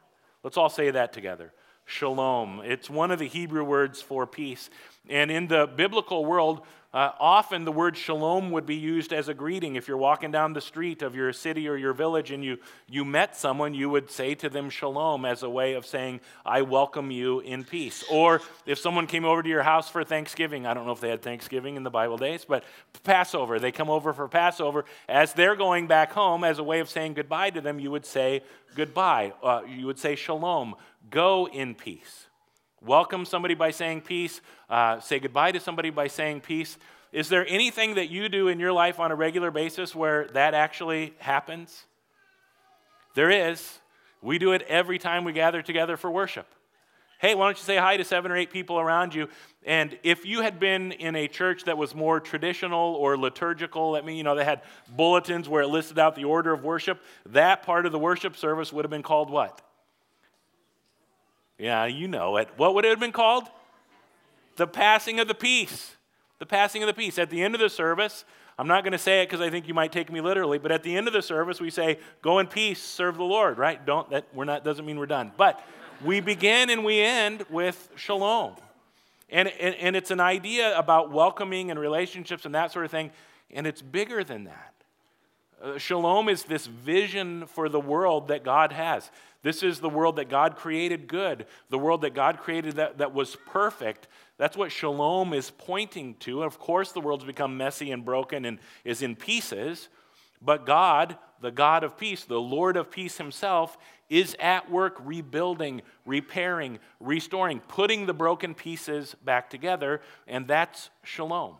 Let's 0.45 0.57
all 0.57 0.69
say 0.69 0.91
that 0.91 1.11
together. 1.11 1.51
Shalom. 1.85 2.61
It's 2.63 2.87
one 2.87 3.09
of 3.09 3.17
the 3.17 3.27
Hebrew 3.27 3.63
words 3.63 3.99
for 4.03 4.27
peace. 4.27 4.69
And 5.09 5.31
in 5.31 5.47
the 5.47 5.65
biblical 5.65 6.23
world, 6.23 6.61
uh, 6.93 7.11
often 7.19 7.65
the 7.65 7.71
word 7.71 7.97
shalom 7.97 8.51
would 8.51 8.67
be 8.67 8.75
used 8.75 9.11
as 9.11 9.27
a 9.27 9.33
greeting. 9.33 9.75
If 9.75 9.87
you're 9.87 9.97
walking 9.97 10.31
down 10.31 10.53
the 10.53 10.61
street 10.61 11.01
of 11.01 11.15
your 11.15 11.33
city 11.33 11.67
or 11.67 11.75
your 11.75 11.93
village 11.93 12.29
and 12.29 12.43
you, 12.43 12.59
you 12.87 13.03
met 13.03 13.35
someone, 13.35 13.73
you 13.73 13.89
would 13.89 14.11
say 14.11 14.35
to 14.35 14.47
them 14.47 14.69
shalom 14.69 15.25
as 15.25 15.41
a 15.41 15.49
way 15.49 15.73
of 15.73 15.85
saying, 15.85 16.21
I 16.45 16.61
welcome 16.61 17.09
you 17.09 17.39
in 17.39 17.63
peace. 17.63 18.03
Or 18.09 18.39
if 18.67 18.77
someone 18.77 19.07
came 19.07 19.25
over 19.25 19.41
to 19.41 19.49
your 19.49 19.63
house 19.63 19.89
for 19.89 20.03
Thanksgiving, 20.03 20.67
I 20.67 20.75
don't 20.75 20.85
know 20.85 20.91
if 20.91 21.01
they 21.01 21.09
had 21.09 21.23
Thanksgiving 21.23 21.75
in 21.75 21.81
the 21.81 21.89
Bible 21.89 22.17
days, 22.17 22.45
but 22.45 22.63
Passover, 23.03 23.57
they 23.59 23.71
come 23.71 23.89
over 23.89 24.13
for 24.13 24.27
Passover. 24.27 24.85
As 25.09 25.33
they're 25.33 25.55
going 25.55 25.87
back 25.87 26.13
home, 26.13 26.43
as 26.43 26.59
a 26.59 26.63
way 26.63 26.81
of 26.81 26.89
saying 26.89 27.15
goodbye 27.15 27.49
to 27.49 27.61
them, 27.61 27.79
you 27.79 27.89
would 27.89 28.05
say 28.05 28.43
goodbye. 28.75 29.33
Uh, 29.41 29.61
you 29.67 29.87
would 29.87 29.97
say 29.97 30.15
shalom, 30.15 30.75
go 31.09 31.47
in 31.47 31.73
peace 31.73 32.27
welcome 32.85 33.25
somebody 33.25 33.55
by 33.55 33.71
saying 33.71 34.01
peace, 34.01 34.41
uh, 34.69 34.99
say 34.99 35.19
goodbye 35.19 35.51
to 35.51 35.59
somebody 35.59 35.89
by 35.89 36.07
saying 36.07 36.41
peace. 36.41 36.77
Is 37.11 37.29
there 37.29 37.45
anything 37.47 37.95
that 37.95 38.09
you 38.09 38.29
do 38.29 38.47
in 38.47 38.59
your 38.59 38.73
life 38.73 38.99
on 38.99 39.11
a 39.11 39.15
regular 39.15 39.51
basis 39.51 39.95
where 39.95 40.27
that 40.29 40.53
actually 40.53 41.13
happens? 41.17 41.85
There 43.15 43.29
is. 43.29 43.79
We 44.21 44.37
do 44.37 44.51
it 44.51 44.61
every 44.63 44.99
time 44.99 45.23
we 45.23 45.33
gather 45.33 45.61
together 45.61 45.97
for 45.97 46.11
worship. 46.11 46.47
Hey, 47.19 47.33
why 47.33 47.47
don't 47.47 47.57
you 47.57 47.63
say 47.63 47.77
hi 47.77 47.97
to 47.97 48.03
seven 48.03 48.31
or 48.31 48.37
eight 48.37 48.51
people 48.51 48.79
around 48.79 49.15
you? 49.15 49.29
And 49.65 49.97
if 50.03 50.25
you 50.25 50.41
had 50.41 50.59
been 50.59 50.91
in 50.91 51.15
a 51.15 51.27
church 51.27 51.63
that 51.63 51.77
was 51.77 51.95
more 51.95 52.19
traditional 52.19 52.95
or 52.95 53.17
liturgical, 53.17 53.93
that 53.93 54.05
mean, 54.05 54.17
you 54.17 54.23
know, 54.23 54.35
they 54.35 54.45
had 54.45 54.61
bulletins 54.89 55.49
where 55.49 55.63
it 55.63 55.67
listed 55.67 55.97
out 55.97 56.15
the 56.15 56.25
order 56.25 56.53
of 56.53 56.63
worship, 56.63 57.01
that 57.27 57.63
part 57.63 57.85
of 57.85 57.91
the 57.91 57.99
worship 57.99 58.35
service 58.35 58.71
would 58.71 58.85
have 58.85 58.91
been 58.91 59.03
called 59.03 59.29
what? 59.29 59.61
Yeah, 61.57 61.85
you 61.85 62.07
know 62.07 62.37
it. 62.37 62.49
What 62.57 62.75
would 62.75 62.85
it 62.85 62.89
have 62.89 62.99
been 62.99 63.11
called? 63.11 63.45
The 64.57 64.67
passing 64.67 65.19
of 65.19 65.27
the 65.27 65.35
peace. 65.35 65.95
The 66.39 66.45
passing 66.45 66.83
of 66.83 66.87
the 66.87 66.93
peace. 66.93 67.17
At 67.17 67.29
the 67.29 67.41
end 67.41 67.55
of 67.55 67.61
the 67.61 67.69
service, 67.69 68.25
I'm 68.59 68.67
not 68.67 68.83
going 68.83 68.91
to 68.91 68.97
say 68.97 69.21
it 69.21 69.27
because 69.27 69.41
I 69.41 69.49
think 69.49 69.67
you 69.67 69.73
might 69.73 69.91
take 69.91 70.11
me 70.11 70.21
literally, 70.21 70.57
but 70.57 70.71
at 70.71 70.83
the 70.83 70.95
end 70.95 71.07
of 71.07 71.13
the 71.13 71.21
service, 71.21 71.59
we 71.59 71.69
say, 71.69 71.99
"Go 72.21 72.39
in 72.39 72.47
peace, 72.47 72.81
serve 72.81 73.17
the 73.17 73.23
Lord." 73.23 73.57
Right? 73.57 73.85
Don't 73.85 74.09
that 74.11 74.27
we're 74.33 74.45
not 74.45 74.63
doesn't 74.63 74.85
mean 74.85 74.97
we're 74.97 75.05
done, 75.05 75.31
but 75.37 75.61
we 76.03 76.19
begin 76.19 76.69
and 76.69 76.83
we 76.83 77.01
end 77.01 77.45
with 77.49 77.89
shalom, 77.95 78.55
and, 79.29 79.47
and 79.47 79.75
and 79.75 79.95
it's 79.95 80.11
an 80.11 80.19
idea 80.19 80.77
about 80.77 81.11
welcoming 81.11 81.71
and 81.71 81.79
relationships 81.79 82.45
and 82.45 82.55
that 82.55 82.71
sort 82.71 82.85
of 82.85 82.91
thing, 82.91 83.11
and 83.51 83.65
it's 83.67 83.81
bigger 83.81 84.23
than 84.23 84.45
that. 84.45 84.73
Uh, 85.61 85.77
shalom 85.77 86.29
is 86.29 86.43
this 86.43 86.65
vision 86.65 87.45
for 87.47 87.69
the 87.69 87.79
world 87.79 88.27
that 88.27 88.43
God 88.43 88.71
has. 88.71 89.09
This 89.41 89.63
is 89.63 89.79
the 89.79 89.89
world 89.89 90.15
that 90.15 90.27
God 90.27 90.55
created 90.55 91.07
good, 91.07 91.45
the 91.69 91.77
world 91.77 92.01
that 92.01 92.13
God 92.13 92.39
created 92.39 92.77
that, 92.77 92.97
that 92.97 93.13
was 93.13 93.37
perfect. 93.45 94.07
That's 94.37 94.57
what 94.57 94.71
shalom 94.71 95.33
is 95.33 95.51
pointing 95.51 96.15
to. 96.21 96.43
Of 96.43 96.59
course, 96.59 96.91
the 96.91 96.99
world's 96.99 97.25
become 97.25 97.55
messy 97.55 97.91
and 97.91 98.03
broken 98.03 98.43
and 98.43 98.59
is 98.83 99.01
in 99.01 99.15
pieces. 99.15 99.87
But 100.41 100.65
God, 100.65 101.17
the 101.41 101.51
God 101.51 101.83
of 101.83 101.97
peace, 101.97 102.23
the 102.23 102.41
Lord 102.41 102.75
of 102.75 102.91
peace 102.91 103.17
himself, 103.17 103.77
is 104.09 104.35
at 104.39 104.69
work 104.69 104.97
rebuilding, 105.03 105.81
repairing, 106.05 106.79
restoring, 106.99 107.59
putting 107.59 108.05
the 108.05 108.13
broken 108.13 108.53
pieces 108.53 109.15
back 109.23 109.49
together. 109.49 110.01
And 110.27 110.47
that's 110.47 110.89
shalom. 111.03 111.55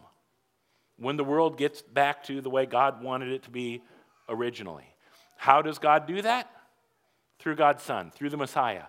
When 0.98 1.18
the 1.18 1.24
world 1.24 1.58
gets 1.58 1.82
back 1.82 2.24
to 2.26 2.42
the 2.42 2.50
way 2.50 2.66
God 2.66 3.04
wanted 3.04 3.32
it 3.32 3.44
to 3.44 3.50
be 3.50 3.82
originally. 4.30 4.86
How 5.38 5.62
does 5.62 5.80
God 5.80 6.08
do 6.08 6.22
that? 6.22 6.50
through 7.40 7.56
God's 7.56 7.84
Son, 7.84 8.12
through 8.12 8.30
the 8.30 8.38
Messiah, 8.38 8.86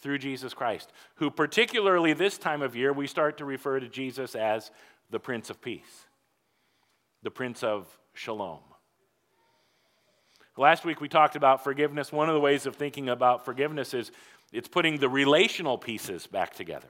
through 0.00 0.18
Jesus 0.18 0.54
Christ, 0.54 0.92
who, 1.16 1.30
particularly 1.30 2.12
this 2.12 2.38
time 2.38 2.62
of 2.62 2.76
year, 2.76 2.92
we 2.92 3.06
start 3.06 3.38
to 3.38 3.44
refer 3.44 3.80
to 3.80 3.88
Jesus 3.88 4.34
as 4.34 4.70
the 5.10 5.20
Prince 5.20 5.50
of 5.50 5.60
Peace, 5.60 6.06
the 7.22 7.30
Prince 7.30 7.62
of 7.62 7.86
Shalom. 8.14 8.60
Last 10.58 10.84
week 10.84 11.00
we 11.00 11.08
talked 11.08 11.36
about 11.36 11.62
forgiveness. 11.62 12.10
One 12.10 12.28
of 12.28 12.34
the 12.34 12.40
ways 12.40 12.66
of 12.66 12.74
thinking 12.74 13.08
about 13.08 13.44
forgiveness 13.44 13.94
is 13.94 14.10
it's 14.52 14.66
putting 14.66 14.98
the 14.98 15.08
relational 15.08 15.78
pieces 15.78 16.26
back 16.26 16.52
together. 16.52 16.88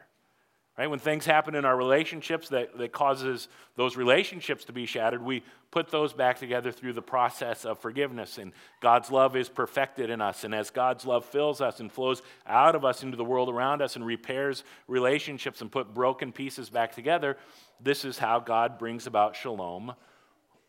Right? 0.78 0.88
When 0.88 1.00
things 1.00 1.26
happen 1.26 1.54
in 1.54 1.66
our 1.66 1.76
relationships 1.76 2.48
that, 2.48 2.78
that 2.78 2.92
causes 2.92 3.48
those 3.76 3.94
relationships 3.94 4.64
to 4.66 4.72
be 4.72 4.86
shattered, 4.86 5.22
we 5.22 5.42
put 5.70 5.90
those 5.90 6.14
back 6.14 6.38
together 6.38 6.72
through 6.72 6.94
the 6.94 7.02
process 7.02 7.66
of 7.66 7.78
forgiveness. 7.78 8.38
And 8.38 8.52
God's 8.80 9.10
love 9.10 9.36
is 9.36 9.50
perfected 9.50 10.08
in 10.08 10.22
us. 10.22 10.44
And 10.44 10.54
as 10.54 10.70
God's 10.70 11.04
love 11.04 11.26
fills 11.26 11.60
us 11.60 11.80
and 11.80 11.92
flows 11.92 12.22
out 12.46 12.74
of 12.74 12.86
us 12.86 13.02
into 13.02 13.18
the 13.18 13.24
world 13.24 13.50
around 13.50 13.82
us 13.82 13.96
and 13.96 14.06
repairs 14.06 14.64
relationships 14.86 15.60
and 15.60 15.70
put 15.70 15.92
broken 15.92 16.32
pieces 16.32 16.70
back 16.70 16.94
together, 16.94 17.36
this 17.82 18.06
is 18.06 18.16
how 18.16 18.38
God 18.40 18.78
brings 18.78 19.06
about 19.06 19.36
shalom 19.36 19.94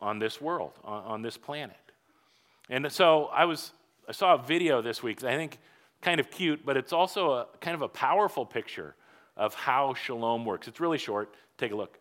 on 0.02 0.20
this 0.20 0.42
world, 0.42 0.74
on, 0.84 1.04
on 1.04 1.22
this 1.22 1.38
planet. 1.38 1.78
And 2.70 2.92
so 2.92 3.26
I 3.26 3.46
was 3.46 3.74
I 4.08 4.12
saw 4.12 4.36
a 4.36 4.38
video 4.38 4.82
this 4.82 5.04
week 5.04 5.20
that 5.20 5.32
I 5.32 5.36
think 5.36 5.60
kind 6.02 6.20
of 6.20 6.32
cute, 6.32 6.66
but 6.66 6.78
it's 6.78 6.94
also 6.94 7.32
a 7.32 7.48
kind 7.60 7.76
of 7.76 7.82
a 7.82 7.88
powerful 7.90 8.46
picture 8.46 8.96
of 9.36 9.54
how 9.54 9.94
shalom 9.94 10.46
works. 10.46 10.68
It's 10.68 10.80
really 10.80 10.98
short. 10.98 11.34
Take 11.58 11.72
a 11.72 11.76
look. 11.76 12.00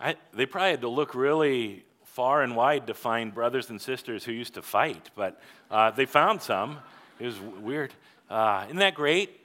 I, 0.00 0.16
they 0.32 0.46
probably 0.46 0.70
had 0.70 0.80
to 0.80 0.88
look 0.88 1.14
really 1.14 1.84
far 2.04 2.42
and 2.42 2.56
wide 2.56 2.86
to 2.86 2.94
find 2.94 3.34
brothers 3.34 3.68
and 3.68 3.80
sisters 3.80 4.24
who 4.24 4.32
used 4.32 4.54
to 4.54 4.62
fight, 4.62 5.10
but 5.14 5.40
uh, 5.70 5.90
they 5.90 6.06
found 6.06 6.40
some. 6.40 6.78
It 7.18 7.26
was 7.26 7.38
weird. 7.38 7.92
Uh, 8.30 8.64
isn't 8.66 8.78
that 8.78 8.94
great? 8.94 9.38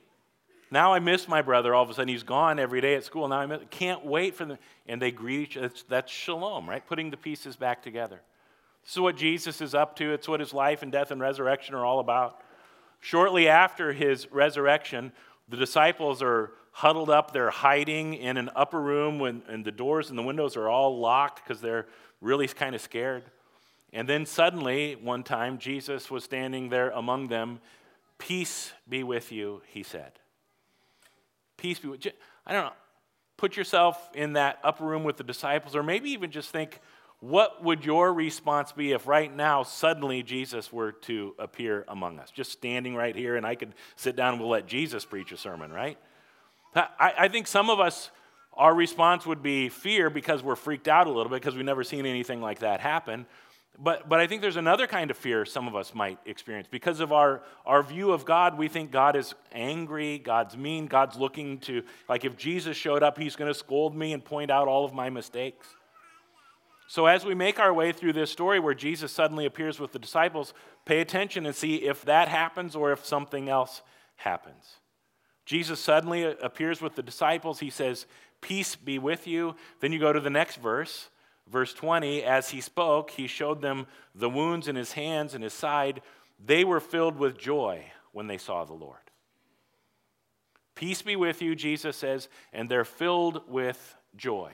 Now 0.71 0.93
I 0.93 0.99
miss 0.99 1.27
my 1.27 1.41
brother. 1.41 1.75
All 1.75 1.83
of 1.83 1.89
a 1.89 1.93
sudden, 1.93 2.07
he's 2.07 2.23
gone 2.23 2.57
every 2.57 2.81
day 2.81 2.95
at 2.95 3.03
school. 3.03 3.27
Now 3.27 3.39
I 3.39 3.45
miss, 3.45 3.61
can't 3.69 4.05
wait 4.05 4.35
for 4.35 4.45
them. 4.45 4.57
And 4.87 5.01
they 5.01 5.11
greet 5.11 5.41
each 5.41 5.57
other. 5.57 5.71
That's 5.89 6.11
shalom, 6.11 6.69
right? 6.69 6.85
Putting 6.85 7.11
the 7.11 7.17
pieces 7.17 7.55
back 7.55 7.83
together. 7.83 8.21
This 8.83 8.93
is 8.93 8.99
what 8.99 9.17
Jesus 9.17 9.61
is 9.61 9.75
up 9.75 9.95
to. 9.97 10.13
It's 10.13 10.27
what 10.27 10.39
his 10.39 10.53
life 10.53 10.83
and 10.83 10.91
death 10.91 11.11
and 11.11 11.19
resurrection 11.19 11.75
are 11.75 11.85
all 11.85 11.99
about. 11.99 12.41
Shortly 12.99 13.47
after 13.47 13.93
his 13.93 14.31
resurrection, 14.31 15.11
the 15.49 15.57
disciples 15.57 16.21
are 16.21 16.51
huddled 16.75 17.09
up. 17.09 17.31
They're 17.31 17.51
hiding 17.51 18.15
in 18.15 18.35
an 18.35 18.49
upper 18.53 18.81
room 18.81 19.17
when, 19.17 19.43
and 19.47 19.63
the 19.63 19.71
doors 19.71 20.09
and 20.09 20.19
the 20.19 20.23
windows 20.23 20.57
are 20.57 20.67
all 20.67 20.99
locked 20.99 21.41
because 21.41 21.61
they're 21.61 21.85
really 22.19 22.49
kind 22.49 22.75
of 22.75 22.81
scared. 22.81 23.23
And 23.93 24.09
then 24.09 24.25
suddenly, 24.25 24.95
one 24.95 25.23
time, 25.23 25.57
Jesus 25.57 26.11
was 26.11 26.25
standing 26.25 26.67
there 26.67 26.89
among 26.89 27.29
them. 27.29 27.61
Peace 28.17 28.73
be 28.89 29.03
with 29.03 29.31
you, 29.31 29.61
he 29.67 29.83
said. 29.83 30.11
Peace 31.55 31.79
be 31.79 31.87
with 31.87 32.03
you. 32.03 32.11
I 32.45 32.51
don't 32.51 32.65
know. 32.65 32.73
Put 33.37 33.55
yourself 33.55 34.09
in 34.13 34.33
that 34.33 34.59
upper 34.61 34.83
room 34.83 35.05
with 35.05 35.15
the 35.15 35.23
disciples, 35.23 35.77
or 35.77 35.83
maybe 35.83 36.09
even 36.09 36.29
just 36.29 36.49
think, 36.49 36.81
what 37.21 37.63
would 37.63 37.85
your 37.85 38.13
response 38.13 38.73
be 38.73 38.91
if 38.91 39.07
right 39.07 39.33
now 39.33 39.63
suddenly 39.63 40.23
Jesus 40.23 40.73
were 40.73 40.91
to 40.91 41.35
appear 41.39 41.85
among 41.87 42.19
us? 42.19 42.31
Just 42.31 42.51
standing 42.51 42.95
right 42.95 43.15
here, 43.15 43.37
and 43.37 43.45
I 43.45 43.55
could 43.55 43.73
sit 43.95 44.17
down 44.17 44.33
and 44.33 44.41
we'll 44.41 44.49
let 44.49 44.67
Jesus 44.67 45.05
preach 45.05 45.31
a 45.31 45.37
sermon, 45.37 45.71
right? 45.71 45.97
I, 46.75 47.13
I 47.19 47.27
think 47.27 47.47
some 47.47 47.69
of 47.69 47.79
us, 47.79 48.11
our 48.53 48.73
response 48.73 49.25
would 49.25 49.41
be 49.41 49.69
fear 49.69 50.09
because 50.09 50.43
we're 50.43 50.55
freaked 50.55 50.87
out 50.87 51.07
a 51.07 51.09
little 51.09 51.29
bit 51.29 51.41
because 51.41 51.55
we've 51.55 51.65
never 51.65 51.83
seen 51.83 52.05
anything 52.05 52.41
like 52.41 52.59
that 52.59 52.79
happen. 52.79 53.25
But, 53.77 54.07
but 54.07 54.19
I 54.19 54.27
think 54.27 54.41
there's 54.41 54.55
another 54.55 54.87
kind 54.87 55.11
of 55.11 55.17
fear 55.17 55.43
some 55.43 55.67
of 55.67 55.75
us 55.75 55.93
might 55.93 56.17
experience. 56.25 56.67
Because 56.71 57.01
of 57.01 57.11
our, 57.11 57.41
our 57.65 57.83
view 57.83 58.11
of 58.11 58.23
God, 58.23 58.57
we 58.57 58.69
think 58.69 58.91
God 58.91 59.15
is 59.15 59.33
angry, 59.51 60.17
God's 60.17 60.55
mean, 60.55 60.87
God's 60.87 61.17
looking 61.17 61.59
to, 61.59 61.83
like 62.07 62.23
if 62.23 62.37
Jesus 62.37 62.77
showed 62.77 63.03
up, 63.03 63.17
he's 63.17 63.35
going 63.35 63.51
to 63.51 63.57
scold 63.57 63.95
me 63.95 64.13
and 64.13 64.23
point 64.23 64.49
out 64.49 64.67
all 64.67 64.85
of 64.85 64.93
my 64.93 65.09
mistakes. 65.09 65.67
So 66.87 67.07
as 67.07 67.25
we 67.25 67.35
make 67.35 67.59
our 67.59 67.73
way 67.73 67.91
through 67.91 68.13
this 68.13 68.31
story 68.31 68.59
where 68.59 68.75
Jesus 68.75 69.11
suddenly 69.11 69.45
appears 69.45 69.79
with 69.79 69.91
the 69.91 69.99
disciples, 69.99 70.53
pay 70.85 71.01
attention 71.01 71.45
and 71.45 71.55
see 71.55 71.77
if 71.77 72.05
that 72.05 72.27
happens 72.27 72.75
or 72.75 72.91
if 72.91 73.05
something 73.05 73.49
else 73.49 73.81
happens. 74.17 74.77
Jesus 75.45 75.79
suddenly 75.79 76.23
appears 76.23 76.81
with 76.81 76.95
the 76.95 77.03
disciples. 77.03 77.59
He 77.59 77.69
says, 77.69 78.05
Peace 78.41 78.75
be 78.75 78.99
with 78.99 79.27
you. 79.27 79.55
Then 79.79 79.91
you 79.91 79.99
go 79.99 80.11
to 80.11 80.19
the 80.19 80.29
next 80.29 80.57
verse, 80.57 81.09
verse 81.47 81.73
20. 81.73 82.23
As 82.23 82.49
he 82.49 82.61
spoke, 82.61 83.11
he 83.11 83.27
showed 83.27 83.61
them 83.61 83.87
the 84.13 84.29
wounds 84.29 84.67
in 84.67 84.75
his 84.75 84.93
hands 84.93 85.33
and 85.33 85.43
his 85.43 85.53
side. 85.53 86.01
They 86.43 86.63
were 86.63 86.79
filled 86.79 87.17
with 87.17 87.37
joy 87.37 87.85
when 88.11 88.27
they 88.27 88.37
saw 88.37 88.65
the 88.65 88.73
Lord. 88.73 88.97
Peace 90.73 91.01
be 91.01 91.15
with 91.15 91.41
you, 91.41 91.55
Jesus 91.55 91.95
says, 91.95 92.27
and 92.51 92.69
they're 92.69 92.83
filled 92.83 93.41
with 93.47 93.95
joy. 94.17 94.51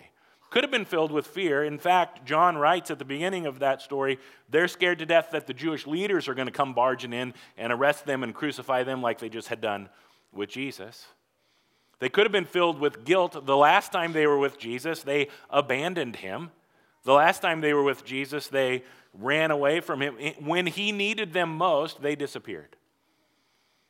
Could 0.51 0.63
have 0.63 0.71
been 0.71 0.85
filled 0.85 1.11
with 1.11 1.25
fear. 1.25 1.63
In 1.63 1.79
fact, 1.79 2.25
John 2.25 2.57
writes 2.57 2.91
at 2.91 2.99
the 2.99 3.05
beginning 3.05 3.45
of 3.45 3.59
that 3.59 3.81
story, 3.81 4.19
they're 4.49 4.67
scared 4.67 4.99
to 4.99 5.05
death 5.05 5.29
that 5.31 5.47
the 5.47 5.53
Jewish 5.53 5.87
leaders 5.87 6.27
are 6.27 6.33
going 6.33 6.47
to 6.47 6.51
come 6.51 6.73
barging 6.73 7.13
in 7.13 7.33
and 7.57 7.71
arrest 7.71 8.05
them 8.05 8.21
and 8.21 8.35
crucify 8.35 8.83
them 8.83 9.01
like 9.01 9.19
they 9.19 9.29
just 9.29 9.47
had 9.47 9.61
done 9.61 9.89
with 10.33 10.49
Jesus. 10.49 11.07
They 11.99 12.09
could 12.09 12.25
have 12.25 12.31
been 12.31 12.45
filled 12.45 12.79
with 12.79 13.05
guilt. 13.05 13.45
The 13.45 13.57
last 13.57 13.91
time 13.91 14.13
they 14.13 14.25
were 14.25 14.39
with 14.39 14.57
Jesus, 14.57 15.03
they 15.03 15.27
abandoned 15.49 16.17
him. 16.17 16.51
The 17.03 17.13
last 17.13 17.41
time 17.41 17.61
they 17.61 17.73
were 17.73 17.83
with 17.83 18.05
Jesus, 18.05 18.47
they 18.47 18.83
ran 19.13 19.51
away 19.51 19.79
from 19.81 20.01
him. 20.01 20.15
When 20.39 20.67
he 20.67 20.91
needed 20.91 21.33
them 21.33 21.49
most, 21.55 22.01
they 22.01 22.15
disappeared. 22.15 22.75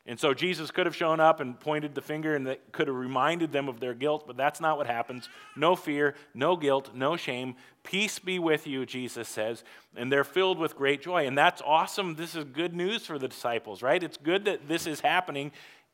And 0.08 0.20
so 0.20 0.34
Jesus 0.34 0.72
could 0.72 0.88
have 0.88 0.96
shown 0.96 1.20
up 1.20 1.40
and 1.40 1.60
pointed 1.60 1.94
the 1.94 2.02
finger 2.02 2.36
and 2.36 2.58
could 2.72 2.88
have 2.88 2.96
reminded 2.98 3.52
them 3.52 3.70
of 3.70 3.80
their 3.80 3.94
guilt, 3.94 4.24
but 4.26 4.36
that's 4.36 4.60
not 4.60 4.76
what 4.76 4.88
happens. 4.88 5.30
No 5.56 5.76
fear, 5.76 6.16
no 6.34 6.56
guilt, 6.56 6.92
no 6.96 7.16
shame. 7.16 7.56
Peace 7.84 8.18
be 8.18 8.40
with 8.40 8.66
you, 8.66 8.86
Jesus 8.86 9.28
says. 9.28 9.64
And 9.96 10.12
they're 10.12 10.24
filled 10.24 10.58
with 10.58 10.76
great 10.76 11.02
joy. 11.04 11.28
And 11.28 11.38
that's 11.38 11.62
awesome. 11.64 12.16
This 12.16 12.36
is 12.36 12.46
good 12.46 12.74
news 12.74 13.06
for 13.06 13.20
the 13.20 13.28
disciples, 13.28 13.84
right? 13.84 14.02
It's 14.02 14.18
good 14.18 14.46
that 14.46 14.68
this 14.68 14.88
is 14.88 15.02
happening. 15.02 15.52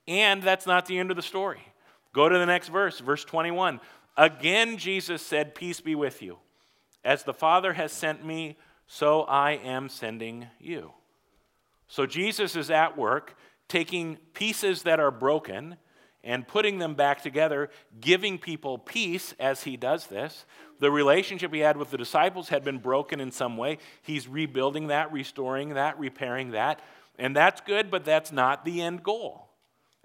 And 0.08 0.42
that's 0.42 0.66
not 0.66 0.86
the 0.86 0.98
end 0.98 1.12
of 1.12 1.18
the 1.18 1.24
story. 1.24 1.62
Go 2.14 2.30
to 2.30 2.38
the 2.38 2.46
next 2.46 2.70
verse, 2.70 3.00
verse 3.00 3.24
21. 3.26 3.80
Again, 4.16 4.78
Jesus 4.78 5.22
said, 5.22 5.54
Peace 5.54 5.82
be 5.82 5.96
with 5.96 6.22
you. 6.22 6.38
As 7.04 7.24
the 7.24 7.34
Father 7.34 7.74
has 7.74 7.92
sent 7.92 8.26
me, 8.26 8.58
so 8.88 9.22
I 9.24 9.52
am 9.52 9.90
sending 9.90 10.48
you. 10.60 10.94
So 11.88 12.06
Jesus 12.06 12.56
is 12.56 12.70
at 12.72 12.98
work 12.98 13.36
taking 13.68 14.18
pieces 14.34 14.84
that 14.84 15.00
are 15.00 15.12
broken 15.12 15.78
and 16.24 16.48
putting 16.48 16.80
them 16.80 16.96
back 16.96 17.22
together, 17.22 17.70
giving 18.02 18.38
people 18.38 18.78
peace 18.78 19.34
as 19.40 19.64
he 19.64 19.78
does 19.78 20.08
this. 20.08 20.46
The 20.80 20.92
relationship 20.92 21.54
he 21.54 21.60
had 21.60 21.78
with 21.78 21.92
the 21.92 21.98
disciples 21.98 22.50
had 22.50 22.64
been 22.64 22.80
broken 22.80 23.20
in 23.20 23.32
some 23.32 23.58
way. 23.58 23.78
He's 24.02 24.28
rebuilding 24.28 24.88
that, 24.88 25.12
restoring 25.12 25.76
that, 25.76 25.98
repairing 26.00 26.52
that. 26.52 26.82
And 27.18 27.36
that's 27.36 27.62
good, 27.62 27.90
but 27.90 28.06
that's 28.06 28.32
not 28.32 28.66
the 28.66 28.82
end 28.82 29.04
goal. 29.04 29.47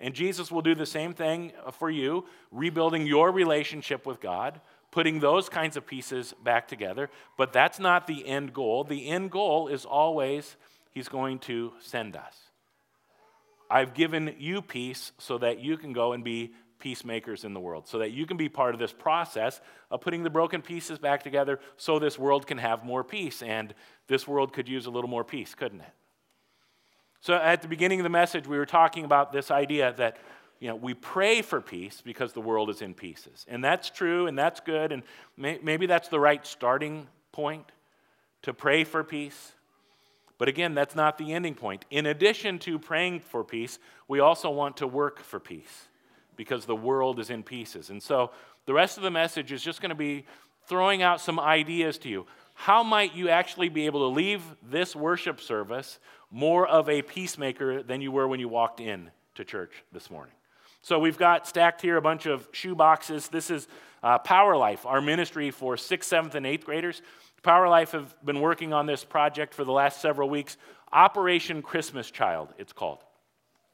And 0.03 0.15
Jesus 0.15 0.51
will 0.51 0.63
do 0.63 0.75
the 0.75 0.85
same 0.85 1.15
thing 1.15 1.53
for 1.79 1.89
you, 1.89 2.27
rebuilding 2.51 3.07
your 3.07 3.31
relationship 3.31 4.05
with 4.05 4.21
God, 4.21 4.61
putting 4.91 5.21
those 5.21 5.49
kinds 5.49 5.77
of 5.77 5.87
pieces 5.87 6.35
back 6.43 6.67
together. 6.67 7.09
But 7.39 7.53
that's 7.53 7.79
not 7.79 8.09
the 8.09 8.27
end 8.27 8.53
goal. 8.53 8.83
The 8.83 9.09
end 9.09 9.31
goal 9.31 9.69
is 9.69 9.85
always 9.85 10.57
He's 10.91 11.09
going 11.09 11.39
to 11.41 11.73
send 11.81 12.17
us. 12.17 12.37
I've 13.71 13.95
given 13.95 14.35
you 14.39 14.61
peace 14.61 15.13
so 15.19 15.39
that 15.39 15.61
you 15.61 15.79
can 15.79 15.95
go 15.95 16.13
and 16.13 16.23
be 16.23 16.53
peacemakers 16.81 17.45
in 17.45 17.55
the 17.55 17.61
world, 17.61 17.87
so 17.87 18.01
that 18.01 18.11
you 18.11 18.27
can 18.27 18.37
be 18.37 18.49
part 18.49 18.75
of 18.75 18.81
this 18.81 18.93
process 18.93 19.61
of 19.91 20.01
putting 20.01 20.25
the 20.25 20.31
broken 20.31 20.61
pieces 20.61 20.99
back 20.99 21.23
together 21.23 21.61
so 21.77 21.99
this 21.99 22.19
world 22.19 22.47
can 22.47 22.59
have 22.59 22.85
more 22.85 23.05
peace. 23.05 23.41
And 23.41 23.73
this 24.09 24.27
world 24.27 24.53
could 24.53 24.69
use 24.69 24.87
a 24.87 24.91
little 24.91 25.09
more 25.09 25.25
peace, 25.25 25.55
couldn't 25.55 25.81
it? 25.81 25.93
So 27.23 27.35
at 27.35 27.63
the 27.63 27.69
beginning 27.69 28.01
of 28.01 28.05
the 28.05 28.11
message, 28.11 28.49
we 28.49 28.59
were 28.59 28.67
talking 28.67 29.05
about 29.05 29.33
this 29.33 29.53
idea 29.53 29.95
that 29.97 30.19
you 30.59 30.69
know, 30.69 30.75
we 30.75 30.93
pray 30.93 31.41
for 31.41 31.61
peace 31.61 32.01
because 32.05 32.33
the 32.33 32.41
world 32.41 32.69
is 32.69 32.83
in 32.83 32.95
pieces. 32.95 33.47
And 33.49 33.65
that's 33.65 33.91
true 33.91 34.27
and 34.27 34.37
that's 34.37 34.59
good. 34.59 34.91
And 34.91 35.05
may, 35.37 35.59
maybe 35.63 35.87
that's 35.87 36.09
the 36.09 36.19
right 36.19 36.45
starting 36.45 37.07
point 37.31 37.71
to 38.43 38.53
pray 38.53 38.83
for 38.83 39.05
peace. 39.05 39.53
But 40.37 40.49
again, 40.49 40.75
that's 40.75 40.97
not 40.97 41.17
the 41.17 41.33
ending 41.33 41.55
point. 41.55 41.85
In 41.91 42.07
addition 42.07 42.59
to 42.61 42.77
praying 42.79 43.21
for 43.21 43.45
peace, 43.45 43.79
we 44.09 44.19
also 44.19 44.51
want 44.51 44.77
to 44.79 44.89
work 44.89 45.21
for 45.21 45.39
peace 45.39 45.89
because 46.35 46.65
the 46.67 46.77
world 46.77 47.21
is 47.21 47.31
in 47.31 47.45
pieces. 47.45 47.91
And 47.91 48.03
so 48.03 48.33
the 48.67 48.73
rest 48.73 48.97
of 48.97 49.05
the 49.05 49.11
message 49.13 49.53
is 49.53 49.63
just 49.63 49.81
going 49.81 49.91
to 49.91 49.95
be 49.95 50.27
throwing 50.67 51.03
out 51.03 51.21
some 51.21 51.39
ideas 51.39 51.99
to 51.99 52.09
you. 52.09 52.27
How 52.63 52.85
might 52.85 53.17
you 53.17 53.29
actually 53.29 53.71
be 53.71 53.87
able 53.87 54.09
to 54.09 54.15
leave 54.15 54.41
this 54.63 54.95
worship 54.95 55.41
service 55.41 55.99
more 56.31 56.65
of 56.65 56.89
a 56.89 57.03
peacemaker 57.03 57.83
than 57.83 58.01
you 58.01 58.13
were 58.13 58.29
when 58.29 58.39
you 58.39 58.47
walked 58.47 58.79
in 58.79 59.11
to 59.35 59.45
church 59.45 59.83
this 59.91 60.13
morning. 60.13 60.33
So 60.81 61.01
we've 61.01 61.19
got 61.19 61.49
stacked 61.49 61.83
here 61.83 61.97
a 61.97 62.01
bunch 62.01 62.27
of 62.27 62.49
shoe 62.53 62.77
boxes. 62.77 63.27
This 63.27 63.51
is 63.51 63.67
uh, 64.05 64.19
Power 64.19 64.57
Life, 64.57 64.87
our 64.87 65.01
ministry 65.01 65.51
for 65.51 65.77
sixth, 65.77 66.09
seventh, 66.09 66.37
and 66.37 66.47
eighth 66.47 66.65
graders. 66.65 67.03
Power 67.43 67.69
Life 67.69 67.91
have 67.91 68.15
been 68.25 68.41
working 68.41 68.73
on 68.73 68.87
this 68.87 69.03
project 69.03 69.55
for 69.55 69.65
the 69.65 69.73
last 69.73 70.01
several 70.01 70.31
weeks. 70.31 70.57
Operation 70.93 71.63
Christmas 71.63 72.13
Child, 72.13 72.55
it's 72.59 72.73
called. 72.73 73.03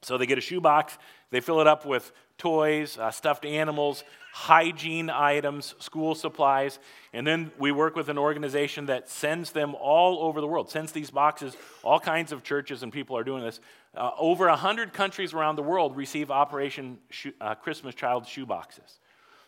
So 0.01 0.17
they 0.17 0.25
get 0.25 0.37
a 0.37 0.41
shoebox, 0.41 0.97
they 1.29 1.41
fill 1.41 1.59
it 1.61 1.67
up 1.67 1.85
with 1.85 2.11
toys, 2.37 2.97
uh, 2.97 3.11
stuffed 3.11 3.45
animals, 3.45 4.03
hygiene 4.31 5.09
items, 5.09 5.75
school 5.79 6.15
supplies, 6.15 6.79
and 7.13 7.27
then 7.27 7.51
we 7.59 7.71
work 7.71 7.95
with 7.95 8.09
an 8.09 8.17
organization 8.17 8.85
that 8.85 9.09
sends 9.09 9.51
them 9.51 9.75
all 9.75 10.19
over 10.23 10.39
the 10.39 10.47
world, 10.47 10.69
sends 10.69 10.91
these 10.91 11.11
boxes. 11.11 11.57
All 11.83 11.99
kinds 11.99 12.31
of 12.31 12.43
churches 12.43 12.81
and 12.81 12.93
people 12.93 13.17
are 13.17 13.23
doing 13.23 13.43
this. 13.43 13.59
Uh, 13.95 14.11
over 14.17 14.47
100 14.47 14.93
countries 14.93 15.33
around 15.33 15.55
the 15.55 15.63
world 15.63 15.97
receive 15.97 16.31
Operation 16.31 16.99
uh, 17.41 17.55
Christmas 17.55 17.95
Child 17.95 18.23
shoeboxes. 18.23 18.99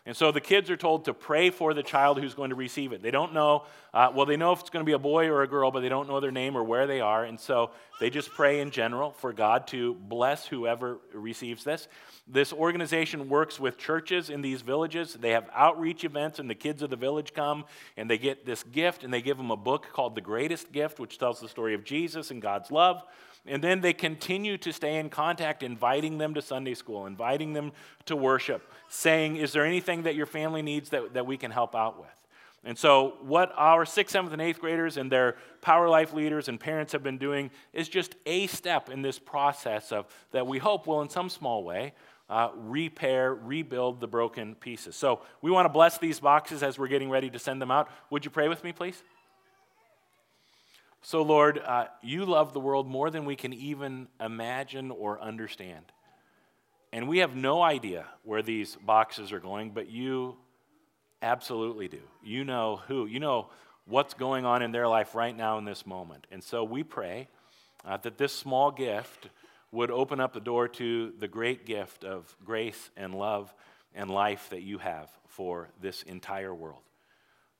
And 0.04 0.16
so 0.16 0.32
the 0.32 0.40
kids 0.40 0.68
are 0.68 0.76
told 0.76 1.04
to 1.04 1.14
pray 1.14 1.50
for 1.50 1.74
the 1.74 1.82
child 1.82 2.18
who's 2.18 2.34
going 2.34 2.50
to 2.50 2.56
receive 2.56 2.92
it. 2.92 3.02
They 3.02 3.12
don't 3.12 3.32
know, 3.32 3.66
uh, 3.94 4.10
well, 4.12 4.26
they 4.26 4.36
know 4.36 4.50
if 4.50 4.58
it's 4.58 4.70
going 4.70 4.84
to 4.84 4.86
be 4.88 4.94
a 4.94 4.98
boy 4.98 5.28
or 5.28 5.42
a 5.42 5.46
girl, 5.46 5.70
but 5.70 5.80
they 5.80 5.88
don't 5.88 6.08
know 6.08 6.18
their 6.18 6.32
name 6.32 6.56
or 6.56 6.64
where 6.64 6.88
they 6.88 7.00
are. 7.00 7.24
And 7.24 7.38
so 7.38 7.70
they 8.00 8.10
just 8.10 8.30
pray 8.30 8.60
in 8.60 8.72
general 8.72 9.12
for 9.12 9.32
God 9.32 9.68
to 9.68 9.94
bless 9.94 10.44
whoever 10.44 10.98
receives 11.12 11.62
this. 11.62 11.86
This 12.26 12.52
organization 12.52 13.28
works 13.28 13.60
with 13.60 13.78
churches 13.78 14.28
in 14.28 14.42
these 14.42 14.62
villages. 14.62 15.14
They 15.14 15.30
have 15.30 15.48
outreach 15.54 16.02
events, 16.02 16.40
and 16.40 16.50
the 16.50 16.56
kids 16.56 16.82
of 16.82 16.90
the 16.90 16.96
village 16.96 17.32
come 17.32 17.64
and 17.96 18.10
they 18.10 18.18
get 18.18 18.44
this 18.44 18.64
gift, 18.64 19.04
and 19.04 19.14
they 19.14 19.22
give 19.22 19.36
them 19.36 19.52
a 19.52 19.56
book 19.56 19.86
called 19.92 20.16
The 20.16 20.20
Greatest 20.20 20.72
Gift, 20.72 20.98
which 20.98 21.18
tells 21.18 21.40
the 21.40 21.48
story 21.48 21.74
of 21.74 21.84
Jesus 21.84 22.32
and 22.32 22.42
God's 22.42 22.72
love. 22.72 23.04
And 23.46 23.62
then 23.62 23.80
they 23.80 23.92
continue 23.92 24.56
to 24.58 24.72
stay 24.72 24.98
in 24.98 25.10
contact, 25.10 25.62
inviting 25.62 26.18
them 26.18 26.34
to 26.34 26.42
Sunday 26.42 26.74
school, 26.74 27.06
inviting 27.06 27.52
them 27.52 27.72
to 28.06 28.14
worship, 28.14 28.70
saying, 28.88 29.36
Is 29.36 29.52
there 29.52 29.64
anything 29.64 30.04
that 30.04 30.14
your 30.14 30.26
family 30.26 30.62
needs 30.62 30.90
that, 30.90 31.14
that 31.14 31.26
we 31.26 31.36
can 31.36 31.50
help 31.50 31.74
out 31.74 31.98
with? 31.98 32.08
And 32.64 32.78
so, 32.78 33.14
what 33.22 33.52
our 33.56 33.84
sixth, 33.84 34.12
seventh, 34.12 34.32
and 34.32 34.40
eighth 34.40 34.60
graders 34.60 34.96
and 34.96 35.10
their 35.10 35.36
Power 35.60 35.88
Life 35.88 36.12
leaders 36.12 36.48
and 36.48 36.60
parents 36.60 36.92
have 36.92 37.02
been 37.02 37.18
doing 37.18 37.50
is 37.72 37.88
just 37.88 38.14
a 38.24 38.46
step 38.46 38.88
in 38.88 39.02
this 39.02 39.18
process 39.18 39.90
of 39.90 40.06
that 40.30 40.46
we 40.46 40.58
hope 40.58 40.86
will, 40.86 41.02
in 41.02 41.08
some 41.08 41.28
small 41.28 41.64
way, 41.64 41.94
uh, 42.30 42.50
repair, 42.54 43.34
rebuild 43.34 44.00
the 44.00 44.06
broken 44.06 44.54
pieces. 44.54 44.94
So, 44.94 45.22
we 45.40 45.50
want 45.50 45.64
to 45.64 45.70
bless 45.70 45.98
these 45.98 46.20
boxes 46.20 46.62
as 46.62 46.78
we're 46.78 46.86
getting 46.86 47.10
ready 47.10 47.28
to 47.30 47.38
send 47.40 47.60
them 47.60 47.72
out. 47.72 47.88
Would 48.10 48.24
you 48.24 48.30
pray 48.30 48.46
with 48.46 48.62
me, 48.62 48.70
please? 48.70 49.02
So, 51.04 51.22
Lord, 51.22 51.58
uh, 51.58 51.86
you 52.00 52.24
love 52.24 52.52
the 52.52 52.60
world 52.60 52.86
more 52.86 53.10
than 53.10 53.24
we 53.24 53.34
can 53.34 53.52
even 53.52 54.06
imagine 54.20 54.92
or 54.92 55.20
understand. 55.20 55.84
And 56.92 57.08
we 57.08 57.18
have 57.18 57.34
no 57.34 57.60
idea 57.60 58.06
where 58.22 58.40
these 58.40 58.76
boxes 58.76 59.32
are 59.32 59.40
going, 59.40 59.70
but 59.70 59.90
you 59.90 60.36
absolutely 61.20 61.88
do. 61.88 62.02
You 62.22 62.44
know 62.44 62.82
who, 62.86 63.06
you 63.06 63.18
know 63.18 63.48
what's 63.84 64.14
going 64.14 64.44
on 64.44 64.62
in 64.62 64.70
their 64.70 64.86
life 64.86 65.16
right 65.16 65.36
now 65.36 65.58
in 65.58 65.64
this 65.64 65.84
moment. 65.84 66.28
And 66.30 66.42
so 66.42 66.62
we 66.62 66.84
pray 66.84 67.28
uh, 67.84 67.96
that 67.96 68.16
this 68.16 68.32
small 68.32 68.70
gift 68.70 69.28
would 69.72 69.90
open 69.90 70.20
up 70.20 70.32
the 70.32 70.40
door 70.40 70.68
to 70.68 71.12
the 71.18 71.26
great 71.26 71.66
gift 71.66 72.04
of 72.04 72.36
grace 72.44 72.90
and 72.96 73.12
love 73.12 73.52
and 73.92 74.08
life 74.08 74.50
that 74.50 74.62
you 74.62 74.78
have 74.78 75.10
for 75.26 75.68
this 75.80 76.04
entire 76.04 76.54
world. 76.54 76.82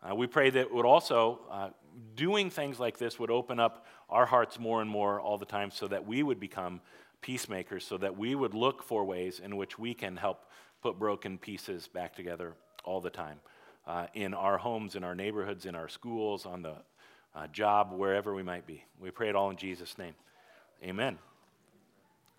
Uh, 0.08 0.14
we 0.14 0.26
pray 0.26 0.50
that 0.50 0.60
it 0.60 0.74
would 0.74 0.86
also, 0.86 1.40
uh, 1.50 1.70
doing 2.14 2.50
things 2.50 2.78
like 2.78 2.98
this 2.98 3.18
would 3.18 3.30
open 3.30 3.60
up 3.60 3.86
our 4.08 4.26
hearts 4.26 4.58
more 4.58 4.80
and 4.80 4.90
more 4.90 5.20
all 5.20 5.38
the 5.38 5.46
time 5.46 5.70
so 5.70 5.88
that 5.88 6.06
we 6.06 6.22
would 6.22 6.40
become 6.40 6.80
peacemakers, 7.20 7.84
so 7.84 7.96
that 7.98 8.18
we 8.18 8.34
would 8.34 8.54
look 8.54 8.82
for 8.82 9.04
ways 9.04 9.40
in 9.40 9.56
which 9.56 9.78
we 9.78 9.94
can 9.94 10.16
help 10.16 10.44
put 10.82 10.98
broken 10.98 11.38
pieces 11.38 11.88
back 11.88 12.14
together 12.14 12.54
all 12.84 13.00
the 13.00 13.10
time 13.10 13.38
uh, 13.86 14.06
in 14.14 14.34
our 14.34 14.58
homes, 14.58 14.96
in 14.96 15.04
our 15.04 15.14
neighborhoods, 15.14 15.66
in 15.66 15.74
our 15.74 15.88
schools, 15.88 16.46
on 16.46 16.62
the 16.62 16.74
uh, 17.34 17.46
job, 17.48 17.92
wherever 17.92 18.34
we 18.34 18.42
might 18.42 18.66
be. 18.66 18.84
We 19.00 19.10
pray 19.10 19.28
it 19.28 19.36
all 19.36 19.50
in 19.50 19.56
Jesus' 19.56 19.96
name. 19.96 20.14
Amen. 20.82 21.18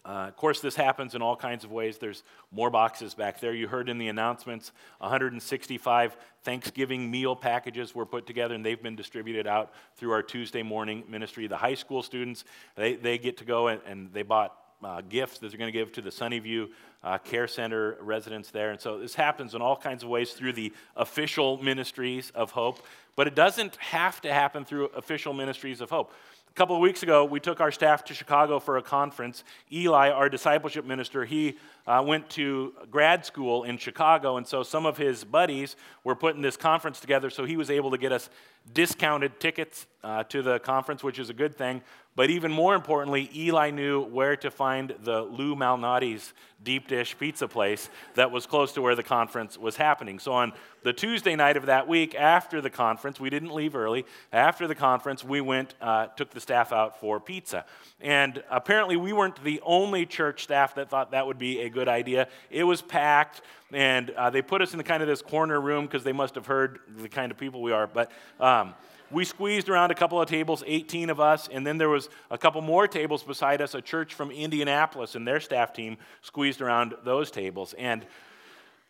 Uh, 0.05 0.25
of 0.27 0.35
course, 0.35 0.59
this 0.59 0.75
happens 0.75 1.15
in 1.15 1.21
all 1.21 1.35
kinds 1.35 1.63
of 1.63 1.71
ways. 1.71 1.97
There's 1.97 2.23
more 2.51 2.69
boxes 2.69 3.13
back 3.13 3.39
there. 3.39 3.53
You 3.53 3.69
heard 3.69 3.87
in 3.87 3.97
the 3.97 4.09
announcements 4.09 4.73
165 4.99 6.17
Thanksgiving 6.43 7.09
meal 7.09 7.37
packages 7.37 7.95
were 7.95 8.05
put 8.05 8.27
together, 8.27 8.53
and 8.53 8.65
they've 8.65 8.81
been 8.81 8.97
distributed 8.97 9.47
out 9.47 9.71
through 9.95 10.11
our 10.11 10.21
Tuesday 10.21 10.61
morning 10.61 11.03
ministry. 11.07 11.47
The 11.47 11.55
high 11.55 11.75
school 11.75 12.03
students, 12.03 12.43
they, 12.75 12.95
they 12.95 13.17
get 13.17 13.37
to 13.37 13.45
go 13.45 13.69
and, 13.69 13.81
and 13.85 14.11
they 14.11 14.23
bought 14.23 14.57
uh, 14.83 15.01
gifts 15.07 15.39
that 15.39 15.49
they're 15.49 15.57
going 15.57 15.71
to 15.71 15.77
give 15.77 15.93
to 15.93 16.01
the 16.01 16.09
Sunnyview 16.09 16.67
uh, 17.03 17.17
Care 17.19 17.47
Center 17.47 17.97
residents 18.01 18.51
there. 18.51 18.71
And 18.71 18.79
so 18.79 18.99
this 18.99 19.15
happens 19.15 19.55
in 19.55 19.61
all 19.61 19.77
kinds 19.77 20.03
of 20.03 20.09
ways 20.09 20.33
through 20.33 20.53
the 20.53 20.73
official 20.97 21.61
ministries 21.63 22.31
of 22.35 22.51
hope, 22.51 22.85
but 23.15 23.27
it 23.27 23.35
doesn't 23.35 23.75
have 23.77 24.19
to 24.21 24.33
happen 24.33 24.65
through 24.65 24.87
official 24.87 25.33
ministries 25.33 25.79
of 25.79 25.89
hope. 25.89 26.13
A 26.53 26.55
couple 26.55 26.75
of 26.75 26.83
weeks 26.83 27.01
ago, 27.01 27.25
we 27.25 27.39
took 27.39 27.61
our 27.61 27.71
staff 27.71 28.05
to 28.05 28.13
Chicago 28.13 28.59
for 28.59 28.77
a 28.77 28.83
conference. 28.83 29.43
Eli, 29.71 30.11
our 30.11 30.29
discipleship 30.29 30.85
minister, 30.85 31.25
he 31.25 31.57
uh, 31.87 32.03
went 32.05 32.29
to 32.29 32.73
grad 32.91 33.25
school 33.25 33.63
in 33.63 33.75
Chicago, 33.79 34.37
and 34.37 34.45
so 34.45 34.61
some 34.61 34.85
of 34.85 34.95
his 34.95 35.23
buddies 35.23 35.75
were 36.03 36.13
putting 36.13 36.43
this 36.43 36.55
conference 36.55 36.99
together, 36.99 37.31
so 37.31 37.43
he 37.43 37.57
was 37.57 37.71
able 37.71 37.89
to 37.89 37.97
get 37.97 38.11
us 38.11 38.29
discounted 38.71 39.39
tickets 39.39 39.87
uh, 40.03 40.25
to 40.25 40.43
the 40.43 40.59
conference, 40.59 41.03
which 41.03 41.17
is 41.17 41.31
a 41.31 41.33
good 41.33 41.55
thing. 41.55 41.81
But 42.15 42.29
even 42.29 42.51
more 42.51 42.75
importantly, 42.75 43.31
Eli 43.35 43.71
knew 43.71 44.03
where 44.03 44.35
to 44.35 44.51
find 44.51 44.93
the 45.01 45.23
Lou 45.23 45.55
Malnati's 45.55 46.33
deep 46.63 46.87
dish 46.87 47.17
pizza 47.17 47.47
place 47.47 47.89
that 48.15 48.31
was 48.31 48.45
close 48.45 48.71
to 48.73 48.81
where 48.81 48.95
the 48.95 49.03
conference 49.03 49.57
was 49.57 49.75
happening. 49.75 50.19
So 50.19 50.33
on 50.33 50.53
the 50.83 50.93
Tuesday 50.93 51.35
night 51.35 51.57
of 51.57 51.67
that 51.67 51.87
week, 51.87 52.13
after 52.15 52.61
the 52.61 52.69
conference, 52.69 53.19
we 53.19 53.29
didn't 53.29 53.53
leave 53.53 53.75
early. 53.75 54.05
After 54.31 54.67
the 54.67 54.75
conference, 54.75 55.23
we 55.23 55.41
went, 55.41 55.73
uh, 55.81 56.07
took 56.07 56.31
the 56.31 56.41
staff 56.41 56.71
out 56.71 56.99
for 56.99 57.19
pizza. 57.19 57.65
And 58.01 58.43
apparently, 58.49 58.97
we 58.97 59.13
weren't 59.13 59.41
the 59.43 59.61
only 59.63 60.05
church 60.05 60.43
staff 60.43 60.75
that 60.75 60.89
thought 60.89 61.11
that 61.11 61.25
would 61.25 61.39
be 61.39 61.61
a 61.61 61.69
good 61.69 61.87
idea. 61.87 62.27
It 62.49 62.65
was 62.65 62.81
packed, 62.81 63.41
and 63.71 64.09
uh, 64.11 64.29
they 64.29 64.41
put 64.41 64.61
us 64.61 64.73
in 64.73 64.77
the 64.77 64.83
kind 64.83 65.01
of 65.01 65.07
this 65.07 65.21
corner 65.21 65.59
room 65.59 65.85
because 65.85 66.03
they 66.03 66.11
must 66.11 66.35
have 66.35 66.45
heard 66.45 66.79
the 66.97 67.09
kind 67.09 67.31
of 67.31 67.37
people 67.37 67.61
we 67.61 67.71
are. 67.71 67.87
But 67.87 68.11
um, 68.39 68.73
we 69.13 69.25
squeezed 69.25 69.69
around 69.69 69.91
a 69.91 69.95
couple 69.95 70.19
of 70.19 70.27
tables, 70.27 70.63
18 70.65 71.09
of 71.09 71.19
us, 71.19 71.47
and 71.51 71.65
then 71.65 71.77
there 71.77 71.89
was 71.89 72.09
a 72.31 72.37
couple 72.37 72.61
more 72.61 72.87
tables 72.87 73.23
beside 73.23 73.61
us, 73.61 73.75
a 73.75 73.81
church 73.81 74.13
from 74.13 74.31
Indianapolis 74.31 75.15
and 75.15 75.27
their 75.27 75.39
staff 75.39 75.71
team 75.71 75.97
squeezed 76.21 76.61
around 76.61 76.95
those 77.03 77.29
tables. 77.29 77.73
And 77.77 78.05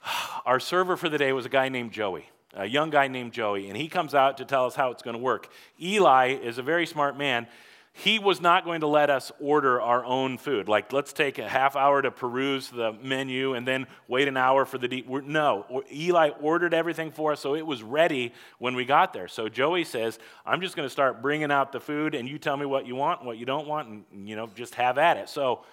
our 0.45 0.59
server 0.59 0.95
for 0.95 1.09
the 1.09 1.17
day 1.17 1.33
was 1.33 1.45
a 1.45 1.49
guy 1.49 1.69
named 1.69 1.91
Joey, 1.91 2.29
a 2.53 2.65
young 2.65 2.89
guy 2.89 3.07
named 3.07 3.33
Joey, 3.33 3.67
and 3.67 3.75
he 3.75 3.89
comes 3.89 4.15
out 4.15 4.37
to 4.37 4.45
tell 4.45 4.65
us 4.65 4.75
how 4.75 4.91
it's 4.91 5.03
going 5.03 5.17
to 5.17 5.21
work. 5.21 5.49
Eli 5.81 6.29
is 6.29 6.57
a 6.57 6.63
very 6.63 6.85
smart 6.85 7.17
man, 7.17 7.47
he 7.95 8.17
was 8.17 8.41
not 8.41 8.65
going 8.65 8.81
to 8.81 8.87
let 8.87 9.11
us 9.11 9.31
order 9.39 9.79
our 9.79 10.03
own 10.03 10.39
food. 10.39 10.67
Like, 10.67 10.91
let's 10.91 11.13
take 11.13 11.37
a 11.37 11.47
half 11.47 11.75
hour 11.75 12.01
to 12.01 12.09
peruse 12.09 12.69
the 12.69 12.91
menu 12.91 13.53
and 13.53 13.67
then 13.67 13.85
wait 14.07 14.27
an 14.27 14.35
hour 14.35 14.65
for 14.65 14.79
the 14.79 14.87
deep. 14.87 15.07
No, 15.07 15.83
Eli 15.91 16.29
ordered 16.41 16.73
everything 16.73 17.11
for 17.11 17.33
us, 17.33 17.39
so 17.39 17.53
it 17.53 17.65
was 17.65 17.83
ready 17.83 18.33
when 18.57 18.75
we 18.75 18.83
got 18.83 19.13
there. 19.13 19.27
So 19.27 19.47
Joey 19.47 19.83
says, 19.83 20.17
I'm 20.43 20.59
just 20.59 20.75
going 20.75 20.87
to 20.87 20.91
start 20.91 21.21
bringing 21.21 21.51
out 21.51 21.71
the 21.71 21.79
food, 21.79 22.15
and 22.15 22.27
you 22.27 22.39
tell 22.39 22.57
me 22.57 22.65
what 22.65 22.87
you 22.87 22.95
want 22.95 23.23
what 23.23 23.37
you 23.37 23.45
don't 23.45 23.67
want, 23.67 23.87
and, 23.87 24.27
you 24.27 24.35
know, 24.35 24.49
just 24.55 24.73
have 24.75 24.97
at 24.97 25.17
it. 25.17 25.29
So, 25.29 25.63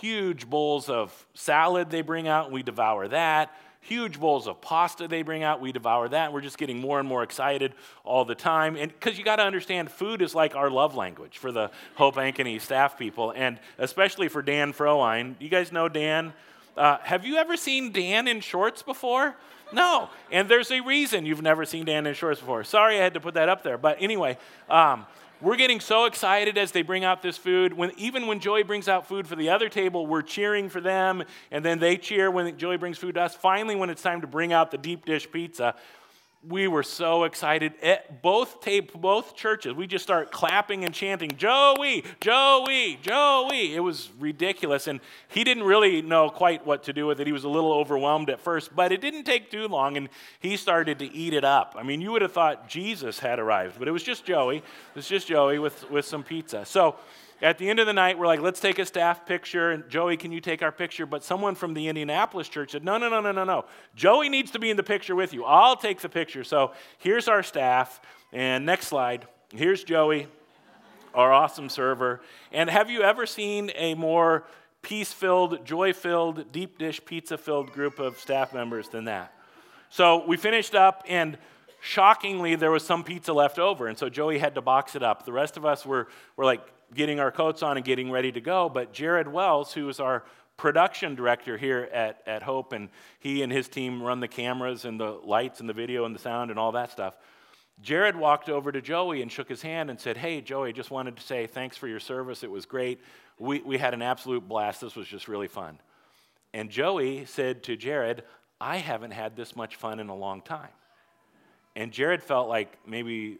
huge 0.00 0.48
bowls 0.48 0.88
of 0.88 1.26
salad 1.34 1.90
they 1.90 2.00
bring 2.00 2.28
out, 2.28 2.46
and 2.46 2.54
we 2.54 2.62
devour 2.62 3.08
that 3.08 3.54
huge 3.82 4.18
bowls 4.18 4.48
of 4.48 4.60
pasta 4.60 5.06
they 5.08 5.22
bring 5.22 5.42
out. 5.42 5.60
We 5.60 5.72
devour 5.72 6.08
that. 6.08 6.32
We're 6.32 6.40
just 6.40 6.56
getting 6.56 6.78
more 6.78 6.98
and 6.98 7.08
more 7.08 7.22
excited 7.22 7.74
all 8.04 8.24
the 8.24 8.34
time. 8.34 8.76
And 8.76 8.92
because 8.92 9.18
you 9.18 9.24
got 9.24 9.36
to 9.36 9.42
understand, 9.42 9.90
food 9.90 10.22
is 10.22 10.34
like 10.34 10.54
our 10.56 10.70
love 10.70 10.94
language 10.94 11.38
for 11.38 11.52
the 11.52 11.70
Hope 11.96 12.16
Ankeny 12.16 12.60
staff 12.60 12.98
people, 12.98 13.32
and 13.36 13.58
especially 13.78 14.28
for 14.28 14.40
Dan 14.40 14.72
Froine. 14.72 15.34
You 15.38 15.48
guys 15.48 15.72
know 15.72 15.88
Dan? 15.88 16.32
Uh, 16.76 16.98
have 17.02 17.26
you 17.26 17.36
ever 17.36 17.56
seen 17.56 17.92
Dan 17.92 18.26
in 18.28 18.40
shorts 18.40 18.82
before? 18.82 19.36
No. 19.72 20.08
And 20.30 20.48
there's 20.48 20.70
a 20.70 20.80
reason 20.80 21.26
you've 21.26 21.42
never 21.42 21.64
seen 21.64 21.84
Dan 21.84 22.06
in 22.06 22.14
shorts 22.14 22.40
before. 22.40 22.64
Sorry 22.64 22.98
I 22.98 23.02
had 23.02 23.14
to 23.14 23.20
put 23.20 23.34
that 23.34 23.48
up 23.48 23.62
there. 23.62 23.78
But 23.78 23.98
anyway, 24.00 24.38
um, 24.70 25.06
we're 25.42 25.56
getting 25.56 25.80
so 25.80 26.04
excited 26.04 26.56
as 26.56 26.70
they 26.70 26.82
bring 26.82 27.04
out 27.04 27.20
this 27.20 27.36
food. 27.36 27.72
When, 27.72 27.90
even 27.96 28.28
when 28.28 28.38
Joey 28.38 28.62
brings 28.62 28.86
out 28.86 29.08
food 29.08 29.26
for 29.26 29.34
the 29.34 29.50
other 29.50 29.68
table, 29.68 30.06
we're 30.06 30.22
cheering 30.22 30.68
for 30.68 30.80
them, 30.80 31.24
and 31.50 31.64
then 31.64 31.80
they 31.80 31.96
cheer 31.96 32.30
when 32.30 32.56
Joey 32.56 32.76
brings 32.76 32.96
food 32.96 33.16
to 33.16 33.22
us. 33.22 33.34
Finally, 33.34 33.74
when 33.74 33.90
it's 33.90 34.02
time 34.02 34.20
to 34.20 34.28
bring 34.28 34.52
out 34.52 34.70
the 34.70 34.78
deep 34.78 35.04
dish 35.04 35.28
pizza, 35.30 35.74
we 36.48 36.66
were 36.66 36.82
so 36.82 37.24
excited. 37.24 37.72
At 37.82 38.22
both 38.22 38.60
tape, 38.60 38.92
both 38.94 39.36
churches, 39.36 39.74
we 39.74 39.86
just 39.86 40.02
start 40.02 40.32
clapping 40.32 40.84
and 40.84 40.92
chanting, 40.92 41.30
Joey, 41.36 42.04
Joey, 42.20 42.98
Joey. 43.00 43.74
It 43.74 43.80
was 43.80 44.10
ridiculous. 44.18 44.86
And 44.86 45.00
he 45.28 45.44
didn't 45.44 45.64
really 45.64 46.02
know 46.02 46.30
quite 46.30 46.66
what 46.66 46.84
to 46.84 46.92
do 46.92 47.06
with 47.06 47.20
it. 47.20 47.26
He 47.26 47.32
was 47.32 47.44
a 47.44 47.48
little 47.48 47.72
overwhelmed 47.72 48.28
at 48.30 48.40
first, 48.40 48.74
but 48.74 48.92
it 48.92 49.00
didn't 49.00 49.24
take 49.24 49.50
too 49.50 49.68
long, 49.68 49.96
and 49.96 50.08
he 50.40 50.56
started 50.56 50.98
to 50.98 51.12
eat 51.12 51.32
it 51.32 51.44
up. 51.44 51.76
I 51.78 51.82
mean, 51.82 52.00
you 52.00 52.10
would 52.12 52.22
have 52.22 52.32
thought 52.32 52.68
Jesus 52.68 53.18
had 53.18 53.38
arrived, 53.38 53.78
but 53.78 53.86
it 53.86 53.92
was 53.92 54.02
just 54.02 54.24
Joey. 54.24 54.58
It 54.58 54.64
was 54.94 55.08
just 55.08 55.28
Joey 55.28 55.58
with, 55.58 55.88
with 55.90 56.04
some 56.04 56.22
pizza. 56.22 56.64
So 56.64 56.96
at 57.42 57.58
the 57.58 57.68
end 57.68 57.80
of 57.80 57.86
the 57.86 57.92
night, 57.92 58.18
we're 58.18 58.26
like, 58.26 58.40
let's 58.40 58.60
take 58.60 58.78
a 58.78 58.86
staff 58.86 59.26
picture. 59.26 59.72
And 59.72 59.88
Joey, 59.88 60.16
can 60.16 60.30
you 60.30 60.40
take 60.40 60.62
our 60.62 60.70
picture? 60.70 61.06
But 61.06 61.24
someone 61.24 61.56
from 61.56 61.74
the 61.74 61.88
Indianapolis 61.88 62.48
church 62.48 62.70
said, 62.70 62.84
no, 62.84 62.98
no, 62.98 63.08
no, 63.08 63.20
no, 63.20 63.32
no, 63.32 63.42
no. 63.42 63.64
Joey 63.96 64.28
needs 64.28 64.52
to 64.52 64.60
be 64.60 64.70
in 64.70 64.76
the 64.76 64.82
picture 64.84 65.16
with 65.16 65.34
you. 65.34 65.44
I'll 65.44 65.76
take 65.76 66.00
the 66.00 66.08
picture. 66.08 66.44
So 66.44 66.72
here's 66.98 67.26
our 67.26 67.42
staff. 67.42 68.00
And 68.32 68.64
next 68.64 68.86
slide. 68.86 69.26
Here's 69.52 69.84
Joey, 69.84 70.28
our 71.14 71.32
awesome 71.32 71.68
server. 71.68 72.22
And 72.52 72.70
have 72.70 72.88
you 72.88 73.02
ever 73.02 73.26
seen 73.26 73.70
a 73.74 73.94
more 73.94 74.44
peace 74.80 75.12
filled, 75.12 75.66
joy 75.66 75.92
filled, 75.92 76.50
deep 76.52 76.78
dish 76.78 77.04
pizza 77.04 77.36
filled 77.36 77.72
group 77.72 77.98
of 77.98 78.18
staff 78.18 78.54
members 78.54 78.88
than 78.88 79.04
that? 79.04 79.34
So 79.90 80.24
we 80.26 80.38
finished 80.38 80.74
up, 80.74 81.04
and 81.06 81.36
shockingly, 81.82 82.54
there 82.54 82.70
was 82.70 82.86
some 82.86 83.04
pizza 83.04 83.34
left 83.34 83.58
over. 83.58 83.88
And 83.88 83.98
so 83.98 84.08
Joey 84.08 84.38
had 84.38 84.54
to 84.54 84.62
box 84.62 84.96
it 84.96 85.02
up. 85.02 85.26
The 85.26 85.32
rest 85.32 85.58
of 85.58 85.66
us 85.66 85.84
were, 85.84 86.08
were 86.36 86.46
like, 86.46 86.62
getting 86.94 87.20
our 87.20 87.30
coats 87.30 87.62
on 87.62 87.76
and 87.76 87.84
getting 87.84 88.10
ready 88.10 88.32
to 88.32 88.40
go. 88.40 88.68
But 88.68 88.92
Jared 88.92 89.28
Wells, 89.28 89.72
who 89.72 89.88
is 89.88 90.00
our 90.00 90.24
production 90.56 91.14
director 91.14 91.56
here 91.56 91.88
at, 91.92 92.22
at 92.26 92.42
Hope, 92.42 92.72
and 92.72 92.88
he 93.18 93.42
and 93.42 93.52
his 93.52 93.68
team 93.68 94.02
run 94.02 94.20
the 94.20 94.28
cameras 94.28 94.84
and 94.84 94.98
the 95.00 95.10
lights 95.10 95.60
and 95.60 95.68
the 95.68 95.72
video 95.74 96.04
and 96.04 96.14
the 96.14 96.20
sound 96.20 96.50
and 96.50 96.58
all 96.58 96.72
that 96.72 96.90
stuff. 96.90 97.16
Jared 97.80 98.14
walked 98.14 98.48
over 98.48 98.70
to 98.70 98.80
Joey 98.80 99.22
and 99.22 99.32
shook 99.32 99.48
his 99.48 99.62
hand 99.62 99.90
and 99.90 99.98
said, 99.98 100.16
Hey, 100.16 100.40
Joey, 100.40 100.72
just 100.72 100.90
wanted 100.90 101.16
to 101.16 101.22
say 101.22 101.46
thanks 101.46 101.76
for 101.76 101.88
your 101.88 101.98
service. 101.98 102.44
It 102.44 102.50
was 102.50 102.64
great. 102.64 103.00
We, 103.38 103.60
we 103.60 103.78
had 103.78 103.92
an 103.92 104.02
absolute 104.02 104.46
blast. 104.46 104.80
This 104.80 104.94
was 104.94 105.08
just 105.08 105.26
really 105.26 105.48
fun. 105.48 105.78
And 106.54 106.70
Joey 106.70 107.24
said 107.24 107.62
to 107.64 107.76
Jared, 107.76 108.22
I 108.60 108.76
haven't 108.76 109.10
had 109.10 109.34
this 109.34 109.56
much 109.56 109.76
fun 109.76 109.98
in 109.98 110.08
a 110.10 110.14
long 110.14 110.42
time. 110.42 110.68
And 111.74 111.90
Jared 111.90 112.22
felt 112.22 112.48
like 112.48 112.78
maybe 112.86 113.38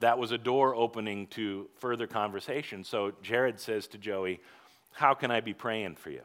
that 0.00 0.18
was 0.18 0.32
a 0.32 0.38
door 0.38 0.74
opening 0.74 1.26
to 1.28 1.68
further 1.78 2.06
conversation. 2.06 2.84
So 2.84 3.12
Jared 3.22 3.60
says 3.60 3.86
to 3.88 3.98
Joey, 3.98 4.40
How 4.92 5.14
can 5.14 5.30
I 5.30 5.40
be 5.40 5.54
praying 5.54 5.96
for 5.96 6.10
you? 6.10 6.22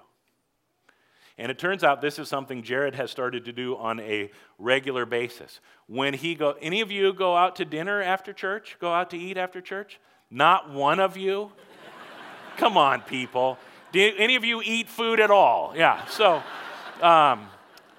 And 1.37 1.51
it 1.51 1.59
turns 1.59 1.83
out 1.83 2.01
this 2.01 2.17
is 2.17 2.29
something 2.29 2.63
Jared 2.63 2.95
has 2.95 3.11
started 3.11 3.45
to 3.45 3.51
do 3.51 3.75
on 3.75 3.99
a 3.99 4.31
regular 4.57 5.05
basis. 5.05 5.59
When 5.87 6.13
he 6.13 6.33
go, 6.33 6.55
any 6.61 6.79
of 6.79 6.91
you 6.91 7.11
go 7.11 7.35
out 7.35 7.57
to 7.57 7.65
dinner 7.65 8.01
after 8.01 8.31
church? 8.31 8.77
Go 8.79 8.93
out 8.93 9.09
to 9.09 9.17
eat 9.17 9.37
after 9.37 9.59
church? 9.59 9.99
Not 10.31 10.71
one 10.71 11.01
of 11.01 11.17
you? 11.17 11.51
Come 12.57 12.77
on, 12.77 13.01
people. 13.01 13.57
Do 13.91 14.13
any 14.17 14.35
of 14.35 14.45
you 14.45 14.61
eat 14.63 14.87
food 14.87 15.19
at 15.19 15.29
all? 15.29 15.73
Yeah. 15.75 16.05
So, 16.05 16.41
um, 17.01 17.47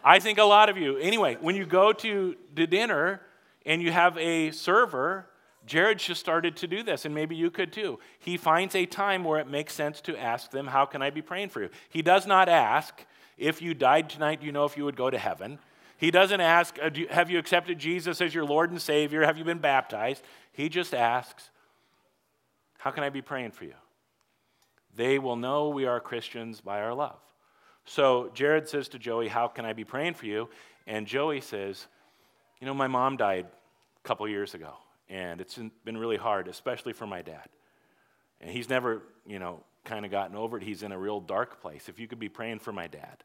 I 0.03 0.19
think 0.19 0.39
a 0.39 0.45
lot 0.45 0.71
of 0.71 0.79
you. 0.79 0.97
Anyway, 0.97 1.37
when 1.41 1.57
you 1.57 1.67
go 1.67 1.93
to 1.93 2.37
the 2.55 2.67
dinner 2.67 3.21
and 3.67 3.83
you 3.83 3.93
have 3.93 4.17
a 4.17 4.51
server, 4.51 5.27
Jared 5.66 5.98
just 5.98 6.20
started 6.20 6.57
to 6.57 6.66
do 6.66 6.83
this, 6.83 7.05
and 7.05 7.14
maybe 7.14 7.35
you 7.35 7.50
could 7.50 7.72
too. 7.72 7.98
He 8.18 8.37
finds 8.37 8.74
a 8.74 8.87
time 8.87 9.24
where 9.24 9.40
it 9.40 9.48
makes 9.48 9.74
sense 9.74 10.00
to 10.02 10.16
ask 10.16 10.50
them, 10.50 10.68
How 10.68 10.87
can 10.87 11.02
I 11.02 11.11
be 11.11 11.22
praying 11.22 11.50
for 11.50 11.62
you? 11.62 11.70
He 11.88 12.02
does 12.02 12.26
not 12.26 12.48
ask, 12.48 13.05
if 13.37 13.61
you 13.61 13.74
died 13.74 14.09
tonight, 14.09 14.40
do 14.40 14.46
you 14.46 14.52
know 14.52 14.64
if 14.64 14.76
you 14.76 14.85
would 14.85 14.96
go 14.96 15.11
to 15.11 15.18
heaven? 15.18 15.59
He 15.98 16.11
doesn't 16.11 16.40
ask, 16.40 16.79
uh, 16.81 16.90
Have 17.11 17.31
you 17.31 17.38
accepted 17.38 17.79
Jesus 17.79 18.20
as 18.20 18.35
your 18.35 18.44
Lord 18.44 18.70
and 18.70 18.81
Savior? 18.81 19.24
Have 19.24 19.38
you 19.38 19.44
been 19.44 19.59
baptized? 19.59 20.22
He 20.52 20.68
just 20.68 20.94
asks, 20.94 21.50
How 22.79 22.90
can 22.90 23.02
I 23.02 23.11
be 23.11 23.22
praying 23.22 23.50
for 23.50 23.64
you? 23.64 23.74
They 24.94 25.18
will 25.18 25.37
know 25.37 25.68
we 25.68 25.85
are 25.85 26.00
Christians 26.00 26.61
by 26.61 26.81
our 26.81 26.94
love. 26.94 27.18
So 27.85 28.31
Jared 28.35 28.68
says 28.68 28.88
to 28.88 28.98
Joey, 28.98 29.29
How 29.29 29.48
can 29.48 29.64
I 29.64 29.72
be 29.72 29.85
praying 29.85 30.14
for 30.14 30.26
you? 30.26 30.48
And 30.87 31.07
Joey 31.07 31.40
says, 31.40 31.87
You 32.61 32.66
know, 32.66 32.74
my 32.74 32.87
mom 32.88 33.16
died 33.16 33.46
a 33.46 34.09
couple 34.09 34.26
years 34.29 34.55
ago, 34.55 34.74
and 35.09 35.40
it's 35.40 35.59
been 35.85 35.97
really 35.97 36.16
hard, 36.16 36.49
especially 36.49 36.92
for 36.92 37.07
my 37.07 37.23
dad. 37.23 37.49
And 38.40 38.51
he's 38.51 38.69
never, 38.69 39.03
you 39.27 39.38
know, 39.38 39.62
kind 39.85 40.05
of 40.05 40.11
gotten 40.11 40.37
over 40.37 40.57
it. 40.59 40.62
He's 40.62 40.83
in 40.83 40.92
a 40.92 40.99
real 40.99 41.21
dark 41.21 41.61
place. 41.61 41.88
If 41.88 41.99
you 41.99 42.09
could 42.09 42.19
be 42.19 42.29
praying 42.29 42.59
for 42.59 42.73
my 42.73 42.87
dad, 42.87 43.23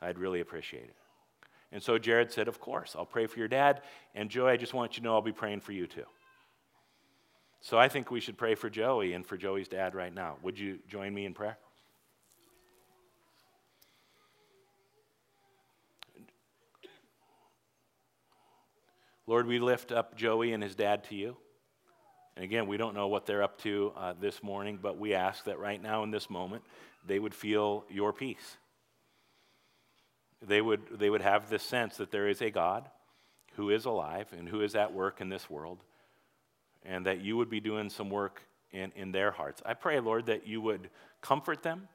I'd 0.00 0.18
really 0.18 0.40
appreciate 0.40 0.84
it. 0.84 0.96
And 1.70 1.82
so 1.82 1.98
Jared 1.98 2.32
said, 2.32 2.48
Of 2.48 2.60
course, 2.60 2.94
I'll 2.96 3.06
pray 3.06 3.26
for 3.26 3.38
your 3.38 3.48
dad. 3.48 3.82
And 4.14 4.30
Joey, 4.30 4.52
I 4.52 4.56
just 4.56 4.74
want 4.74 4.96
you 4.96 5.00
to 5.00 5.04
know 5.04 5.14
I'll 5.14 5.22
be 5.22 5.32
praying 5.32 5.60
for 5.60 5.72
you 5.72 5.86
too. 5.86 6.06
So 7.60 7.78
I 7.78 7.88
think 7.88 8.10
we 8.10 8.20
should 8.20 8.36
pray 8.36 8.54
for 8.54 8.68
Joey 8.68 9.14
and 9.14 9.26
for 9.26 9.36
Joey's 9.36 9.68
dad 9.68 9.94
right 9.94 10.12
now. 10.12 10.36
Would 10.42 10.58
you 10.58 10.78
join 10.86 11.14
me 11.14 11.24
in 11.24 11.34
prayer? 11.34 11.58
Lord, 19.26 19.46
we 19.46 19.58
lift 19.58 19.90
up 19.90 20.16
Joey 20.16 20.52
and 20.52 20.62
his 20.62 20.74
dad 20.74 21.04
to 21.04 21.14
you. 21.14 21.36
And 22.36 22.44
again, 22.44 22.66
we 22.66 22.76
don't 22.76 22.94
know 22.94 23.08
what 23.08 23.24
they're 23.24 23.42
up 23.42 23.58
to 23.62 23.92
uh, 23.96 24.12
this 24.20 24.42
morning, 24.42 24.78
but 24.82 24.98
we 24.98 25.14
ask 25.14 25.44
that 25.44 25.58
right 25.58 25.80
now 25.82 26.02
in 26.02 26.10
this 26.10 26.28
moment, 26.28 26.62
they 27.06 27.18
would 27.18 27.34
feel 27.34 27.86
your 27.88 28.12
peace. 28.12 28.58
They 30.46 30.60
would, 30.60 30.82
they 30.98 31.08
would 31.08 31.22
have 31.22 31.48
this 31.48 31.62
sense 31.62 31.96
that 31.96 32.10
there 32.10 32.28
is 32.28 32.42
a 32.42 32.50
God 32.50 32.90
who 33.54 33.70
is 33.70 33.86
alive 33.86 34.26
and 34.36 34.46
who 34.46 34.60
is 34.60 34.74
at 34.74 34.92
work 34.92 35.22
in 35.22 35.30
this 35.30 35.48
world, 35.48 35.78
and 36.84 37.06
that 37.06 37.20
you 37.20 37.36
would 37.38 37.48
be 37.48 37.60
doing 37.60 37.88
some 37.88 38.10
work 38.10 38.42
in, 38.72 38.92
in 38.94 39.12
their 39.12 39.30
hearts. 39.30 39.62
I 39.64 39.72
pray, 39.72 40.00
Lord, 40.00 40.26
that 40.26 40.46
you 40.46 40.60
would 40.60 40.90
comfort 41.22 41.62
them. 41.62 41.88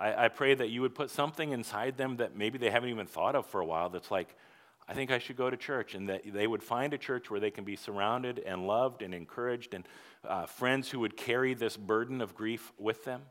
I, 0.00 0.24
I 0.24 0.28
pray 0.28 0.54
that 0.54 0.70
you 0.70 0.80
would 0.80 0.96
put 0.96 1.10
something 1.10 1.52
inside 1.52 1.96
them 1.96 2.16
that 2.16 2.34
maybe 2.34 2.58
they 2.58 2.70
haven't 2.70 2.88
even 2.88 3.06
thought 3.06 3.36
of 3.36 3.46
for 3.46 3.60
a 3.60 3.66
while 3.66 3.88
that's 3.88 4.10
like, 4.10 4.34
I 4.88 4.94
think 4.94 5.10
I 5.10 5.18
should 5.18 5.36
go 5.36 5.50
to 5.50 5.56
church, 5.56 5.94
and 5.94 6.08
that 6.08 6.22
they 6.32 6.46
would 6.46 6.62
find 6.62 6.94
a 6.94 6.98
church 6.98 7.28
where 7.30 7.40
they 7.40 7.50
can 7.50 7.64
be 7.64 7.74
surrounded 7.74 8.38
and 8.38 8.66
loved 8.66 9.02
and 9.02 9.12
encouraged, 9.12 9.74
and 9.74 9.86
uh, 10.24 10.46
friends 10.46 10.88
who 10.88 11.00
would 11.00 11.16
carry 11.16 11.54
this 11.54 11.76
burden 11.76 12.20
of 12.20 12.34
grief 12.34 12.72
with 12.78 13.04
them. 13.04 13.22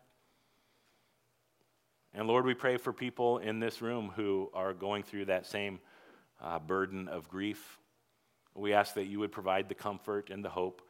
And 2.14 2.28
Lord, 2.28 2.46
we 2.46 2.54
pray 2.54 2.78
for 2.78 2.94
people 2.94 3.40
in 3.40 3.60
this 3.60 3.82
room 3.82 4.12
who 4.16 4.50
are 4.54 4.74
going 4.74 5.04
through 5.04 5.26
that 5.26 5.46
same 5.46 5.80
uh, 6.42 6.60
burden 6.60 7.08
of 7.08 7.30
grief. 7.30 7.78
We 8.54 8.74
ask 8.74 8.96
that 8.96 9.06
you 9.06 9.20
would 9.20 9.32
provide 9.32 9.68
the 9.68 9.76
comfort 9.76 10.30
and 10.30 10.44
the 10.44 10.50
hope 10.50 10.82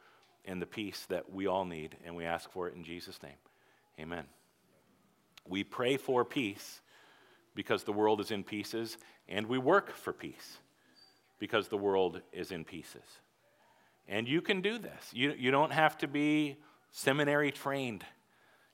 and 0.44 0.62
the 0.62 0.66
peace 0.66 1.04
that 1.08 1.32
we 1.32 1.46
all 1.46 1.64
need, 1.64 1.96
and 2.04 2.14
we 2.14 2.24
ask 2.24 2.50
for 2.50 2.68
it 2.68 2.74
in 2.74 2.84
Jesus' 2.84 3.20
name. 3.22 3.32
Amen. 4.00 4.24
We 5.48 5.64
pray 5.64 5.96
for 5.96 6.24
peace 6.24 6.80
because 7.56 7.82
the 7.82 7.92
world 7.92 8.20
is 8.20 8.30
in 8.30 8.44
pieces, 8.44 8.96
and 9.28 9.48
we 9.48 9.58
work 9.58 9.90
for 9.90 10.12
peace 10.12 10.58
because 11.40 11.66
the 11.66 11.76
world 11.76 12.20
is 12.32 12.52
in 12.52 12.64
pieces. 12.64 13.02
And 14.06 14.28
you 14.28 14.40
can 14.40 14.60
do 14.60 14.78
this. 14.78 15.10
You, 15.12 15.34
you 15.36 15.50
don't 15.50 15.72
have 15.72 15.98
to 15.98 16.06
be 16.06 16.58
seminary 16.92 17.50
trained, 17.50 18.04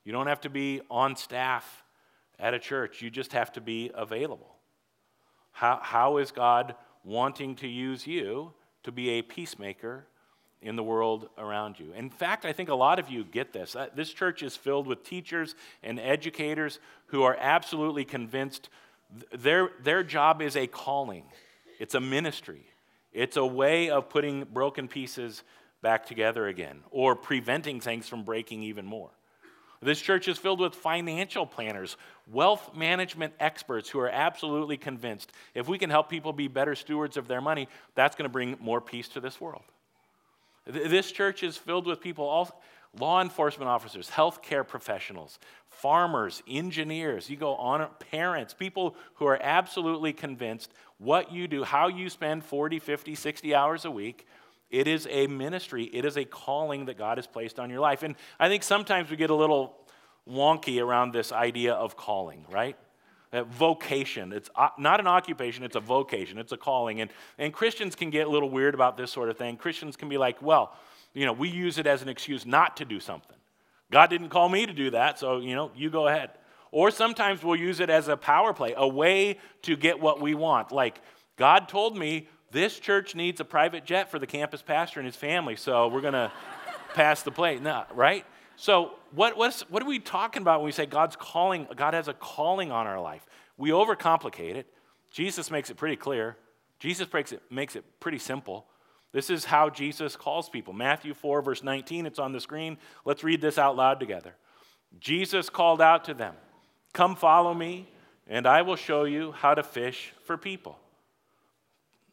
you 0.04 0.12
don't 0.12 0.26
have 0.26 0.42
to 0.42 0.50
be 0.50 0.82
on 0.90 1.16
staff 1.16 1.84
at 2.38 2.52
a 2.52 2.58
church. 2.58 3.00
You 3.00 3.08
just 3.08 3.32
have 3.32 3.52
to 3.52 3.60
be 3.60 3.90
available. 3.94 4.56
How, 5.52 5.78
how 5.80 6.16
is 6.16 6.32
God 6.32 6.74
wanting 7.04 7.54
to 7.56 7.68
use 7.68 8.06
you 8.06 8.52
to 8.82 8.90
be 8.90 9.10
a 9.10 9.22
peacemaker 9.22 10.06
in 10.62 10.76
the 10.76 10.82
world 10.82 11.28
around 11.36 11.78
you. 11.78 11.92
In 11.94 12.08
fact, 12.08 12.44
I 12.44 12.52
think 12.52 12.68
a 12.68 12.74
lot 12.74 12.98
of 12.98 13.10
you 13.10 13.24
get 13.24 13.52
this. 13.52 13.74
Uh, 13.74 13.88
this 13.94 14.12
church 14.12 14.42
is 14.42 14.56
filled 14.56 14.86
with 14.86 15.04
teachers 15.04 15.54
and 15.82 15.98
educators 15.98 16.78
who 17.06 17.22
are 17.24 17.36
absolutely 17.38 18.04
convinced 18.04 18.68
their, 19.32 19.70
their 19.82 20.02
job 20.02 20.40
is 20.40 20.56
a 20.56 20.66
calling, 20.66 21.24
it's 21.78 21.94
a 21.94 22.00
ministry, 22.00 22.64
it's 23.12 23.36
a 23.36 23.44
way 23.44 23.90
of 23.90 24.08
putting 24.08 24.44
broken 24.44 24.88
pieces 24.88 25.42
back 25.82 26.06
together 26.06 26.46
again 26.46 26.80
or 26.90 27.14
preventing 27.14 27.80
things 27.80 28.08
from 28.08 28.22
breaking 28.24 28.62
even 28.62 28.86
more. 28.86 29.10
This 29.82 30.00
church 30.00 30.28
is 30.28 30.38
filled 30.38 30.60
with 30.60 30.76
financial 30.76 31.44
planners, 31.44 31.96
wealth 32.30 32.70
management 32.74 33.34
experts 33.40 33.88
who 33.88 33.98
are 33.98 34.08
absolutely 34.08 34.76
convinced 34.76 35.32
if 35.54 35.66
we 35.68 35.76
can 35.76 35.90
help 35.90 36.08
people 36.08 36.32
be 36.32 36.46
better 36.46 36.76
stewards 36.76 37.16
of 37.16 37.26
their 37.26 37.40
money, 37.40 37.68
that's 37.96 38.14
going 38.14 38.24
to 38.24 38.32
bring 38.32 38.56
more 38.60 38.80
peace 38.80 39.08
to 39.08 39.20
this 39.20 39.40
world. 39.40 39.64
This 40.66 41.10
church 41.10 41.42
is 41.42 41.56
filled 41.56 41.86
with 41.86 42.00
people, 42.00 42.24
all, 42.24 42.62
law 42.98 43.20
enforcement 43.20 43.68
officers, 43.68 44.10
healthcare 44.10 44.66
professionals, 44.66 45.38
farmers, 45.68 46.42
engineers, 46.48 47.30
you 47.30 47.36
go 47.36 47.54
on, 47.56 47.88
parents, 48.10 48.54
people 48.54 48.94
who 49.14 49.26
are 49.26 49.38
absolutely 49.42 50.12
convinced 50.12 50.72
what 50.98 51.32
you 51.32 51.48
do, 51.48 51.64
how 51.64 51.88
you 51.88 52.08
spend 52.08 52.44
40, 52.44 52.78
50, 52.78 53.14
60 53.14 53.54
hours 53.54 53.84
a 53.84 53.90
week, 53.90 54.26
it 54.70 54.86
is 54.86 55.06
a 55.10 55.26
ministry, 55.26 55.84
it 55.84 56.04
is 56.04 56.16
a 56.16 56.24
calling 56.24 56.86
that 56.86 56.96
God 56.96 57.18
has 57.18 57.26
placed 57.26 57.58
on 57.58 57.68
your 57.68 57.80
life. 57.80 58.02
And 58.02 58.14
I 58.38 58.48
think 58.48 58.62
sometimes 58.62 59.10
we 59.10 59.16
get 59.16 59.30
a 59.30 59.34
little 59.34 59.76
wonky 60.28 60.82
around 60.82 61.12
this 61.12 61.32
idea 61.32 61.74
of 61.74 61.96
calling, 61.96 62.46
right? 62.50 62.76
Vocation. 63.32 64.32
It's 64.32 64.50
uh, 64.54 64.68
not 64.78 65.00
an 65.00 65.06
occupation, 65.06 65.64
it's 65.64 65.76
a 65.76 65.80
vocation, 65.80 66.38
it's 66.38 66.52
a 66.52 66.56
calling. 66.56 67.00
And, 67.00 67.10
and 67.38 67.52
Christians 67.52 67.94
can 67.94 68.10
get 68.10 68.26
a 68.26 68.30
little 68.30 68.50
weird 68.50 68.74
about 68.74 68.96
this 68.96 69.10
sort 69.10 69.30
of 69.30 69.38
thing. 69.38 69.56
Christians 69.56 69.96
can 69.96 70.08
be 70.08 70.18
like, 70.18 70.42
well, 70.42 70.76
you 71.14 71.24
know, 71.24 71.32
we 71.32 71.48
use 71.48 71.78
it 71.78 71.86
as 71.86 72.02
an 72.02 72.08
excuse 72.08 72.44
not 72.44 72.76
to 72.76 72.84
do 72.84 73.00
something. 73.00 73.36
God 73.90 74.08
didn't 74.10 74.30
call 74.30 74.48
me 74.48 74.66
to 74.66 74.72
do 74.72 74.90
that, 74.90 75.18
so, 75.18 75.38
you 75.38 75.54
know, 75.54 75.70
you 75.76 75.90
go 75.90 76.08
ahead. 76.08 76.30
Or 76.70 76.90
sometimes 76.90 77.42
we'll 77.42 77.56
use 77.56 77.80
it 77.80 77.90
as 77.90 78.08
a 78.08 78.16
power 78.16 78.54
play, 78.54 78.74
a 78.76 78.88
way 78.88 79.38
to 79.62 79.76
get 79.76 80.00
what 80.00 80.20
we 80.20 80.34
want. 80.34 80.72
Like, 80.72 81.00
God 81.36 81.68
told 81.68 81.96
me 81.96 82.28
this 82.50 82.78
church 82.78 83.14
needs 83.14 83.40
a 83.40 83.44
private 83.44 83.84
jet 83.84 84.10
for 84.10 84.18
the 84.18 84.26
campus 84.26 84.62
pastor 84.62 85.00
and 85.00 85.06
his 85.06 85.16
family, 85.16 85.56
so 85.56 85.88
we're 85.88 86.00
going 86.00 86.12
to 86.14 86.32
pass 86.94 87.22
the 87.22 87.30
plate. 87.30 87.62
No, 87.62 87.84
right? 87.94 88.24
So, 88.56 88.92
what, 89.12 89.36
what 89.36 89.82
are 89.82 89.86
we 89.86 89.98
talking 89.98 90.42
about 90.42 90.60
when 90.60 90.66
we 90.66 90.72
say 90.72 90.86
God's 90.86 91.16
calling? 91.16 91.66
God 91.76 91.94
has 91.94 92.08
a 92.08 92.14
calling 92.14 92.70
on 92.70 92.86
our 92.86 93.00
life. 93.00 93.26
We 93.56 93.70
overcomplicate 93.70 94.56
it. 94.56 94.66
Jesus 95.10 95.50
makes 95.50 95.70
it 95.70 95.76
pretty 95.76 95.96
clear. 95.96 96.36
Jesus 96.78 97.12
makes 97.12 97.32
it, 97.32 97.42
makes 97.50 97.76
it 97.76 97.84
pretty 98.00 98.18
simple. 98.18 98.66
This 99.12 99.28
is 99.28 99.44
how 99.44 99.68
Jesus 99.68 100.16
calls 100.16 100.48
people. 100.48 100.72
Matthew 100.72 101.12
4, 101.12 101.42
verse 101.42 101.62
19, 101.62 102.06
it's 102.06 102.18
on 102.18 102.32
the 102.32 102.40
screen. 102.40 102.78
Let's 103.04 103.22
read 103.22 103.40
this 103.40 103.58
out 103.58 103.76
loud 103.76 104.00
together. 104.00 104.34
Jesus 104.98 105.50
called 105.50 105.80
out 105.80 106.04
to 106.06 106.14
them, 106.14 106.34
Come 106.92 107.14
follow 107.14 107.54
me, 107.54 107.88
and 108.26 108.46
I 108.46 108.62
will 108.62 108.76
show 108.76 109.04
you 109.04 109.32
how 109.32 109.54
to 109.54 109.62
fish 109.62 110.12
for 110.24 110.36
people. 110.36 110.78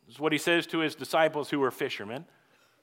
This 0.05 0.15
is 0.15 0.19
what 0.19 0.33
he 0.33 0.37
says 0.37 0.67
to 0.67 0.79
his 0.79 0.95
disciples 0.95 1.49
who 1.49 1.59
were 1.59 1.71
fishermen 1.71 2.25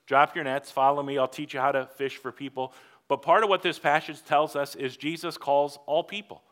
Drop 0.06 0.36
your 0.36 0.44
nets, 0.44 0.70
follow 0.70 1.02
me, 1.02 1.18
I'll 1.18 1.26
teach 1.26 1.52
you 1.52 1.60
how 1.60 1.72
to 1.72 1.86
fish 1.86 2.16
for 2.16 2.30
people. 2.30 2.72
But 3.08 3.22
part 3.22 3.44
of 3.44 3.48
what 3.48 3.62
this 3.62 3.78
passage 3.78 4.24
tells 4.24 4.56
us 4.56 4.74
is 4.74 4.96
Jesus 4.96 5.38
calls 5.38 5.78
all 5.86 6.02
people. 6.02 6.42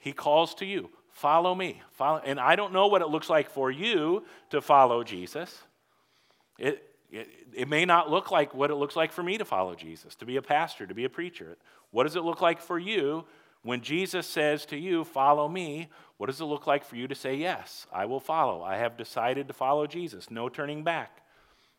He 0.00 0.12
calls 0.12 0.54
to 0.56 0.66
you, 0.66 0.90
follow 1.10 1.54
me. 1.54 1.82
Follow. 1.90 2.20
And 2.24 2.38
I 2.40 2.56
don't 2.56 2.72
know 2.72 2.86
what 2.86 3.02
it 3.02 3.08
looks 3.08 3.28
like 3.28 3.50
for 3.50 3.70
you 3.70 4.24
to 4.50 4.60
follow 4.60 5.02
Jesus. 5.04 5.62
It, 6.58 6.82
it, 7.10 7.28
it 7.54 7.68
may 7.68 7.84
not 7.84 8.10
look 8.10 8.30
like 8.30 8.54
what 8.54 8.70
it 8.70 8.76
looks 8.76 8.96
like 8.96 9.12
for 9.12 9.22
me 9.22 9.38
to 9.38 9.44
follow 9.44 9.74
Jesus, 9.74 10.14
to 10.16 10.26
be 10.26 10.36
a 10.36 10.42
pastor, 10.42 10.86
to 10.86 10.94
be 10.94 11.04
a 11.04 11.10
preacher. 11.10 11.56
What 11.90 12.04
does 12.04 12.16
it 12.16 12.24
look 12.24 12.40
like 12.40 12.60
for 12.60 12.78
you 12.78 13.24
when 13.62 13.80
Jesus 13.80 14.26
says 14.26 14.64
to 14.66 14.76
you, 14.76 15.04
Follow 15.04 15.48
me? 15.48 15.88
What 16.16 16.26
does 16.26 16.40
it 16.40 16.44
look 16.44 16.66
like 16.66 16.84
for 16.84 16.96
you 16.96 17.08
to 17.08 17.14
say, 17.14 17.34
Yes, 17.34 17.86
I 17.92 18.06
will 18.06 18.20
follow? 18.20 18.62
I 18.62 18.76
have 18.76 18.96
decided 18.96 19.48
to 19.48 19.54
follow 19.54 19.86
Jesus. 19.86 20.30
No 20.30 20.48
turning 20.48 20.84
back. 20.84 21.22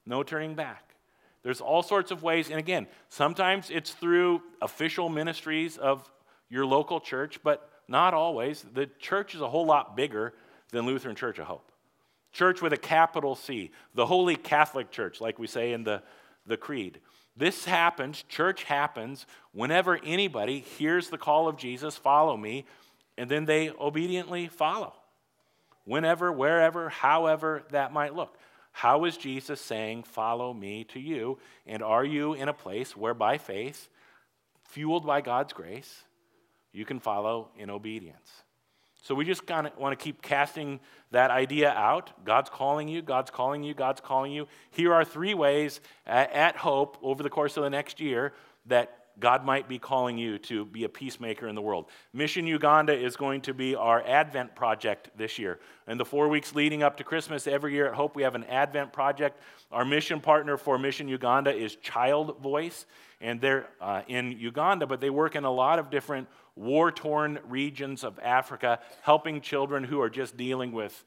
No 0.05 0.23
turning 0.23 0.55
back. 0.55 0.95
There's 1.43 1.61
all 1.61 1.83
sorts 1.83 2.11
of 2.11 2.21
ways. 2.23 2.49
And 2.49 2.59
again, 2.59 2.87
sometimes 3.09 3.69
it's 3.69 3.91
through 3.91 4.41
official 4.61 5.09
ministries 5.09 5.77
of 5.77 6.11
your 6.49 6.65
local 6.65 6.99
church, 6.99 7.39
but 7.43 7.69
not 7.87 8.13
always. 8.13 8.65
The 8.73 8.87
church 8.99 9.35
is 9.35 9.41
a 9.41 9.49
whole 9.49 9.65
lot 9.65 9.95
bigger 9.95 10.33
than 10.71 10.85
Lutheran 10.85 11.15
Church 11.15 11.39
of 11.39 11.45
Hope. 11.45 11.71
Church 12.31 12.61
with 12.61 12.73
a 12.73 12.77
capital 12.77 13.35
C, 13.35 13.71
the 13.95 14.05
Holy 14.05 14.35
Catholic 14.35 14.91
Church, 14.91 15.19
like 15.19 15.39
we 15.39 15.47
say 15.47 15.73
in 15.73 15.83
the, 15.83 16.03
the 16.45 16.57
Creed. 16.57 16.99
This 17.35 17.65
happens, 17.65 18.23
church 18.23 18.63
happens, 18.63 19.25
whenever 19.53 19.99
anybody 20.03 20.59
hears 20.59 21.09
the 21.09 21.17
call 21.17 21.47
of 21.47 21.57
Jesus, 21.57 21.95
follow 21.95 22.35
me, 22.35 22.65
and 23.17 23.31
then 23.31 23.45
they 23.45 23.71
obediently 23.71 24.47
follow. 24.47 24.93
Whenever, 25.85 26.31
wherever, 26.31 26.89
however 26.89 27.63
that 27.71 27.93
might 27.93 28.13
look. 28.13 28.37
How 28.79 29.03
is 29.03 29.17
Jesus 29.17 29.59
saying, 29.59 30.03
Follow 30.03 30.53
me 30.53 30.85
to 30.93 31.01
you? 31.01 31.37
And 31.67 31.83
are 31.83 32.05
you 32.05 32.33
in 32.33 32.47
a 32.47 32.53
place 32.53 32.95
where 32.95 33.13
by 33.13 33.37
faith, 33.37 33.89
fueled 34.69 35.05
by 35.05 35.19
God's 35.19 35.51
grace, 35.51 36.03
you 36.71 36.85
can 36.85 37.01
follow 37.01 37.49
in 37.57 37.69
obedience? 37.69 38.31
So 39.01 39.13
we 39.13 39.25
just 39.25 39.45
kind 39.45 39.67
of 39.67 39.77
want 39.77 39.99
to 39.99 40.01
keep 40.01 40.21
casting 40.21 40.79
that 41.11 41.29
idea 41.29 41.71
out. 41.71 42.23
God's 42.23 42.49
calling 42.49 42.87
you, 42.87 43.01
God's 43.01 43.29
calling 43.29 43.63
you, 43.63 43.73
God's 43.73 43.99
calling 43.99 44.31
you. 44.31 44.47
Here 44.71 44.93
are 44.93 45.03
three 45.03 45.33
ways 45.33 45.81
at, 46.05 46.31
at 46.31 46.55
Hope 46.55 46.97
over 47.01 47.21
the 47.21 47.29
course 47.29 47.57
of 47.57 47.63
the 47.63 47.69
next 47.69 47.99
year 47.99 48.31
that 48.67 48.98
God 49.19 49.45
might 49.45 49.67
be 49.67 49.79
calling 49.79 50.17
you 50.17 50.37
to 50.39 50.65
be 50.65 50.83
a 50.83 50.89
peacemaker 50.89 51.47
in 51.47 51.55
the 51.55 51.61
world. 51.61 51.85
Mission 52.13 52.47
Uganda 52.47 52.93
is 52.93 53.15
going 53.15 53.41
to 53.41 53.53
be 53.53 53.75
our 53.75 54.01
Advent 54.05 54.55
project 54.55 55.09
this 55.17 55.39
year. 55.39 55.59
And 55.87 55.99
the 55.99 56.05
four 56.05 56.27
weeks 56.27 56.55
leading 56.55 56.83
up 56.83 56.97
to 56.97 57.03
Christmas, 57.03 57.47
every 57.47 57.73
year 57.73 57.87
at 57.87 57.93
Hope, 57.93 58.15
we 58.15 58.23
have 58.23 58.35
an 58.35 58.43
Advent 58.45 58.93
project. 58.93 59.41
Our 59.71 59.85
mission 59.85 60.21
partner 60.21 60.57
for 60.57 60.77
Mission 60.77 61.07
Uganda 61.07 61.53
is 61.53 61.75
Child 61.77 62.41
Voice. 62.41 62.85
And 63.21 63.41
they're 63.41 63.67
uh, 63.81 64.03
in 64.07 64.31
Uganda, 64.31 64.87
but 64.87 65.01
they 65.01 65.09
work 65.09 65.35
in 65.35 65.43
a 65.43 65.51
lot 65.51 65.79
of 65.79 65.89
different 65.89 66.27
war 66.55 66.91
torn 66.91 67.39
regions 67.47 68.03
of 68.03 68.19
Africa, 68.19 68.79
helping 69.01 69.41
children 69.41 69.83
who 69.83 70.01
are 70.01 70.09
just 70.09 70.37
dealing 70.37 70.71
with 70.71 71.03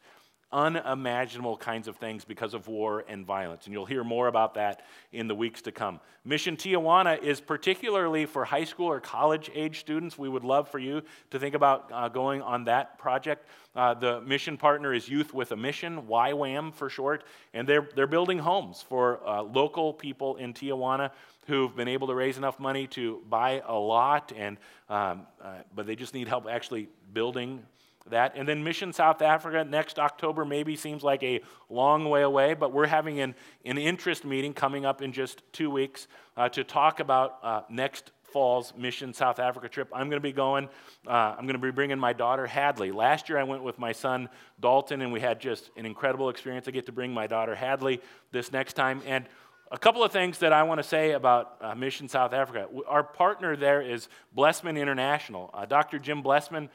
unimaginable 0.53 1.57
kinds 1.57 1.88
of 1.88 1.97
things 1.97 2.25
because 2.25 2.55
of 2.55 2.69
war 2.69 3.05
and 3.09 3.27
violence. 3.27 3.65
And 3.65 3.73
you'll 3.73 3.87
hear 3.87 4.05
more 4.05 4.29
about 4.29 4.55
that 4.55 4.83
in 5.12 5.29
the 5.29 5.35
weeks 5.35 5.62
to 5.62 5.73
come. 5.73 6.01
Mission 6.25 6.57
Tijuana 6.57 7.21
is 7.23 7.41
particularly 7.41 8.27
for 8.27 8.45
high 8.45 8.65
school 8.65 8.87
or 8.87 9.01
college 9.01 9.51
age 9.55 9.81
students. 9.81 10.19
We 10.19 10.29
would 10.29 10.45
love 10.45 10.69
for 10.69 10.79
you 10.79 11.03
to 11.31 11.38
think 11.38 11.55
about 11.55 11.91
uh, 11.93 12.09
going 12.09 12.43
on 12.43 12.65
that 12.65 12.99
project. 12.99 13.47
Uh, 13.75 13.95
the 13.95 14.21
mission 14.21 14.57
partner 14.57 14.93
is 14.93 15.09
Youth 15.09 15.33
with 15.33 15.53
a 15.53 15.57
Mission, 15.57 16.03
YWAM 16.03 16.75
for 16.75 16.91
short, 16.91 17.25
and 17.55 17.67
they're, 17.67 17.88
they're 17.97 18.07
building 18.07 18.38
homes 18.38 18.83
for 18.87 19.27
uh, 19.27 19.43
local 19.43 19.95
people 19.95 20.37
in 20.37 20.53
Tijuana 20.53 21.11
who've 21.47 21.75
been 21.75 21.88
able 21.88 22.07
to 22.07 22.15
raise 22.15 22.37
enough 22.37 22.61
money 22.61 22.87
to 22.87 23.21
buy 23.29 23.62
a 23.67 23.75
lot, 23.75 24.33
and, 24.37 24.59
um, 24.88 25.27
uh, 25.43 25.55
but 25.75 25.87
they 25.87 25.97
just 25.97 26.15
need 26.15 26.29
help 26.29 26.47
actually 26.49 26.88
building 27.12 27.65
that. 28.11 28.33
And 28.37 28.49
then 28.49 28.65
Mission 28.65 28.93
South 28.93 29.23
Africa 29.23 29.65
next 29.65 29.99
October 29.99 30.45
maybe 30.45 30.77
seems 30.77 31.03
like 31.03 31.23
a 31.23 31.41
long 31.69 32.09
way 32.09 32.23
away, 32.23 32.55
but 32.55 32.73
we're 32.73 32.87
having 32.87 33.21
an, 33.21 33.35
an 33.65 33.79
interest 33.79 34.25
meeting 34.25 34.53
coming 34.53 34.85
up 34.85 35.03
in 35.03 35.12
just 35.12 35.43
two 35.53 35.71
weeks 35.71 36.09
uh, 36.37 36.49
to 36.51 36.65
talk 36.65 37.01
about 37.01 37.38
uh, 37.43 37.62
next 37.69 38.12
fall's 38.33 38.73
Mission 38.77 39.12
South 39.12 39.38
Africa 39.38 39.69
trip. 39.69 39.88
I'm 39.93 40.09
going 40.09 40.21
to 40.21 40.21
be 40.21 40.33
going, 40.33 40.69
uh, 41.07 41.35
I'm 41.37 41.45
going 41.45 41.55
to 41.55 41.59
be 41.59 41.71
bringing 41.71 41.99
my 41.99 42.12
daughter 42.12 42.47
Hadley. 42.47 42.91
Last 42.91 43.29
year 43.29 43.38
I 43.38 43.45
went 43.45 43.62
with 43.62 43.79
my 43.79 43.93
son 43.93 44.29
Dalton, 44.59 45.03
and 45.03 45.12
we 45.12 45.21
had 45.21 45.38
just 45.41 45.71
an 45.77 45.85
incredible 45.85 46.31
experience. 46.31 46.67
I 46.67 46.71
get 46.71 46.87
to 46.87 46.93
bring 46.93 47.12
my 47.12 47.27
daughter 47.27 47.55
Hadley 47.55 48.01
this 48.33 48.51
next 48.51 48.73
time. 48.73 49.03
And 49.07 49.27
a 49.71 49.79
couple 49.79 50.03
of 50.03 50.12
things 50.12 50.38
that 50.38 50.53
I 50.53 50.62
want 50.65 50.79
to 50.79 50.83
say 50.83 51.12
about 51.12 51.57
uh, 51.61 51.75
Mission 51.75 52.09
South 52.09 52.33
Africa. 52.33 52.69
Our 52.87 53.03
partner 53.03 53.57
there 53.57 53.81
is 53.81 54.09
Blessman 54.35 54.77
International. 54.77 55.51
Uh, 55.55 55.65
Dr. 55.65 55.99
Jim 55.99 56.23
Blessman 56.23 56.69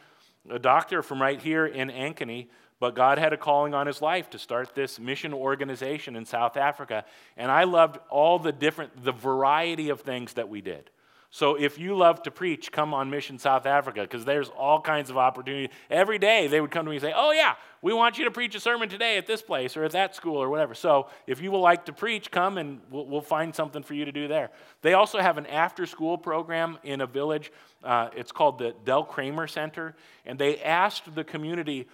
a 0.50 0.60
doctor 0.60 1.02
from 1.02 1.22
right 1.22 1.42
here 1.42 1.66
in 1.66 1.90
Ankeny, 1.90 2.48
but 2.80 2.96
God 2.96 3.18
had 3.18 3.34
a 3.34 3.38
calling 3.38 3.74
on 3.74 3.88
his 3.88 4.02
life 4.02 4.30
to 4.32 4.40
start 4.40 4.76
this 4.76 5.00
mission 5.00 5.34
organization 5.34 6.16
in 6.16 6.26
South 6.26 6.58
Africa. 6.58 7.06
And 7.36 7.52
I 7.52 7.64
loved 7.64 7.98
all 8.10 8.38
the 8.40 8.52
different, 8.52 9.04
the 9.04 9.12
variety 9.12 9.90
of 9.90 10.02
things 10.02 10.34
that 10.34 10.50
we 10.50 10.62
did. 10.62 10.90
So 11.30 11.56
if 11.56 11.78
you 11.78 11.96
love 11.96 12.24
to 12.24 12.32
preach, 12.32 12.72
come 12.72 12.94
on 12.94 13.10
Mission 13.10 13.38
South 13.38 13.66
Africa 13.66 14.02
because 14.02 14.24
there's 14.24 14.48
all 14.50 14.80
kinds 14.80 15.10
of 15.10 15.18
opportunity. 15.18 15.74
Every 15.90 16.18
day 16.18 16.48
they 16.48 16.62
would 16.62 16.72
come 16.72 16.86
to 16.86 16.90
me 16.90 16.96
and 16.96 17.04
say, 17.04 17.14
Oh, 17.16 17.32
yeah, 17.32 17.56
we 17.82 17.94
want 17.94 18.18
you 18.18 18.24
to 18.26 18.32
preach 18.32 18.56
a 18.56 18.60
sermon 18.62 18.88
today 18.88 19.18
at 19.18 19.28
this 19.28 19.42
place 19.42 19.76
or 19.76 19.84
at 19.84 19.92
that 19.92 20.16
school 20.16 20.38
or 20.38 20.50
whatever. 20.50 20.74
So 20.74 21.10
if 21.28 21.42
you 21.42 21.52
would 21.52 21.60
like 21.60 21.86
to 21.86 21.94
preach, 21.94 22.32
come 22.32 22.58
and 22.58 22.80
we'll, 22.90 23.06
we'll 23.06 23.22
find 23.22 23.54
something 23.54 23.84
for 23.84 23.94
you 23.94 24.06
to 24.06 24.12
do 24.12 24.30
there. 24.30 24.52
They 24.82 24.94
also 24.94 25.20
have 25.20 25.38
an 25.38 25.46
after 25.48 25.86
school 25.86 26.18
program 26.18 26.78
in 26.84 27.02
a 27.02 27.08
village. 27.08 27.52
Uh, 27.84 28.10
it's 28.16 28.32
called 28.32 28.58
the 28.58 28.74
Del 28.86 29.04
Kramer 29.04 29.48
Center. 29.48 29.96
And 30.26 30.40
they 30.40 30.62
asked 30.62 31.14
the 31.14 31.26
community, 31.26 31.88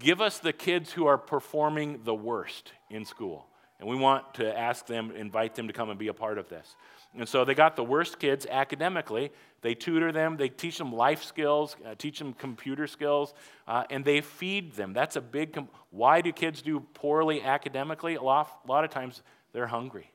Give 0.00 0.20
us 0.20 0.38
the 0.38 0.52
kids 0.52 0.92
who 0.92 1.06
are 1.06 1.16
performing 1.16 2.00
the 2.04 2.14
worst 2.14 2.72
in 2.90 3.04
school. 3.04 3.46
And 3.78 3.88
we 3.88 3.96
want 3.96 4.34
to 4.34 4.58
ask 4.58 4.86
them, 4.86 5.12
invite 5.12 5.54
them 5.54 5.68
to 5.68 5.72
come 5.72 5.90
and 5.90 5.98
be 5.98 6.08
a 6.08 6.14
part 6.14 6.38
of 6.38 6.48
this. 6.48 6.74
And 7.16 7.28
so 7.28 7.44
they 7.44 7.54
got 7.54 7.76
the 7.76 7.84
worst 7.84 8.18
kids 8.18 8.46
academically. 8.50 9.30
They 9.62 9.74
tutor 9.74 10.12
them, 10.12 10.36
they 10.36 10.48
teach 10.48 10.78
them 10.78 10.92
life 10.92 11.22
skills, 11.22 11.76
uh, 11.86 11.94
teach 11.96 12.18
them 12.18 12.32
computer 12.34 12.86
skills, 12.86 13.34
uh, 13.68 13.84
and 13.88 14.04
they 14.04 14.20
feed 14.20 14.72
them. 14.72 14.92
That's 14.92 15.16
a 15.16 15.20
big. 15.20 15.52
Com- 15.52 15.68
Why 15.90 16.20
do 16.20 16.32
kids 16.32 16.60
do 16.60 16.80
poorly 16.80 17.40
academically? 17.40 18.16
A 18.16 18.22
lot, 18.22 18.60
a 18.66 18.70
lot 18.70 18.84
of 18.84 18.90
times 18.90 19.22
they're 19.52 19.68
hungry. 19.68 20.10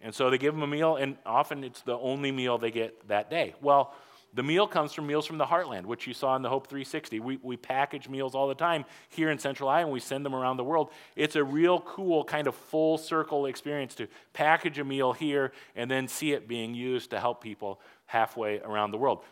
And 0.00 0.14
so 0.14 0.28
they 0.28 0.36
give 0.36 0.52
them 0.52 0.62
a 0.62 0.66
meal, 0.66 0.96
and 0.96 1.16
often 1.24 1.64
it's 1.64 1.82
the 1.82 1.96
only 1.96 2.30
meal 2.30 2.58
they 2.58 2.70
get 2.70 3.08
that 3.08 3.30
day. 3.30 3.54
Well, 3.62 3.94
the 4.34 4.42
meal 4.42 4.66
comes 4.66 4.92
from 4.92 5.06
Meals 5.06 5.26
from 5.26 5.38
the 5.38 5.46
Heartland, 5.46 5.86
which 5.86 6.06
you 6.06 6.14
saw 6.14 6.34
in 6.34 6.42
the 6.42 6.48
Hope 6.48 6.66
360. 6.66 7.20
We, 7.20 7.38
we 7.42 7.56
package 7.56 8.08
meals 8.08 8.34
all 8.34 8.48
the 8.48 8.54
time 8.54 8.84
here 9.08 9.30
in 9.30 9.38
Central 9.38 9.68
Iowa, 9.68 9.84
and 9.84 9.92
we 9.92 10.00
send 10.00 10.26
them 10.26 10.34
around 10.34 10.56
the 10.56 10.64
world. 10.64 10.90
It's 11.14 11.36
a 11.36 11.44
real 11.44 11.80
cool 11.80 12.24
kind 12.24 12.48
of 12.48 12.54
full 12.54 12.98
circle 12.98 13.46
experience 13.46 13.94
to 13.96 14.08
package 14.32 14.78
a 14.78 14.84
meal 14.84 15.12
here 15.12 15.52
and 15.76 15.88
then 15.88 16.08
see 16.08 16.32
it 16.32 16.48
being 16.48 16.74
used 16.74 17.10
to 17.10 17.20
help 17.20 17.42
people 17.42 17.80
halfway 18.06 18.58
around 18.60 18.90
the 18.90 18.98
world. 18.98 19.22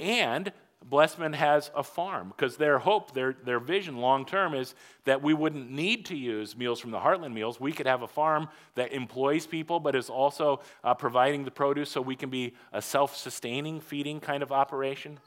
And 0.00 0.50
Blessman 0.84 1.34
has 1.34 1.70
a 1.74 1.82
farm 1.82 2.28
because 2.28 2.56
their 2.56 2.78
hope, 2.78 3.12
their, 3.12 3.34
their 3.44 3.60
vision 3.60 3.98
long 3.98 4.24
term 4.24 4.54
is 4.54 4.74
that 5.04 5.22
we 5.22 5.34
wouldn't 5.34 5.70
need 5.70 6.06
to 6.06 6.16
use 6.16 6.56
meals 6.56 6.80
from 6.80 6.92
the 6.92 6.98
Heartland 6.98 7.34
Meals. 7.34 7.60
We 7.60 7.72
could 7.72 7.86
have 7.86 8.02
a 8.02 8.08
farm 8.08 8.48
that 8.74 8.92
employs 8.92 9.46
people 9.46 9.80
but 9.80 9.94
is 9.94 10.08
also 10.08 10.60
uh, 10.84 10.94
providing 10.94 11.44
the 11.44 11.50
produce 11.50 11.90
so 11.90 12.00
we 12.00 12.16
can 12.16 12.30
be 12.30 12.54
a 12.72 12.80
self 12.80 13.16
sustaining 13.16 13.80
feeding 13.80 14.20
kind 14.20 14.42
of 14.42 14.52
operation. 14.52 15.18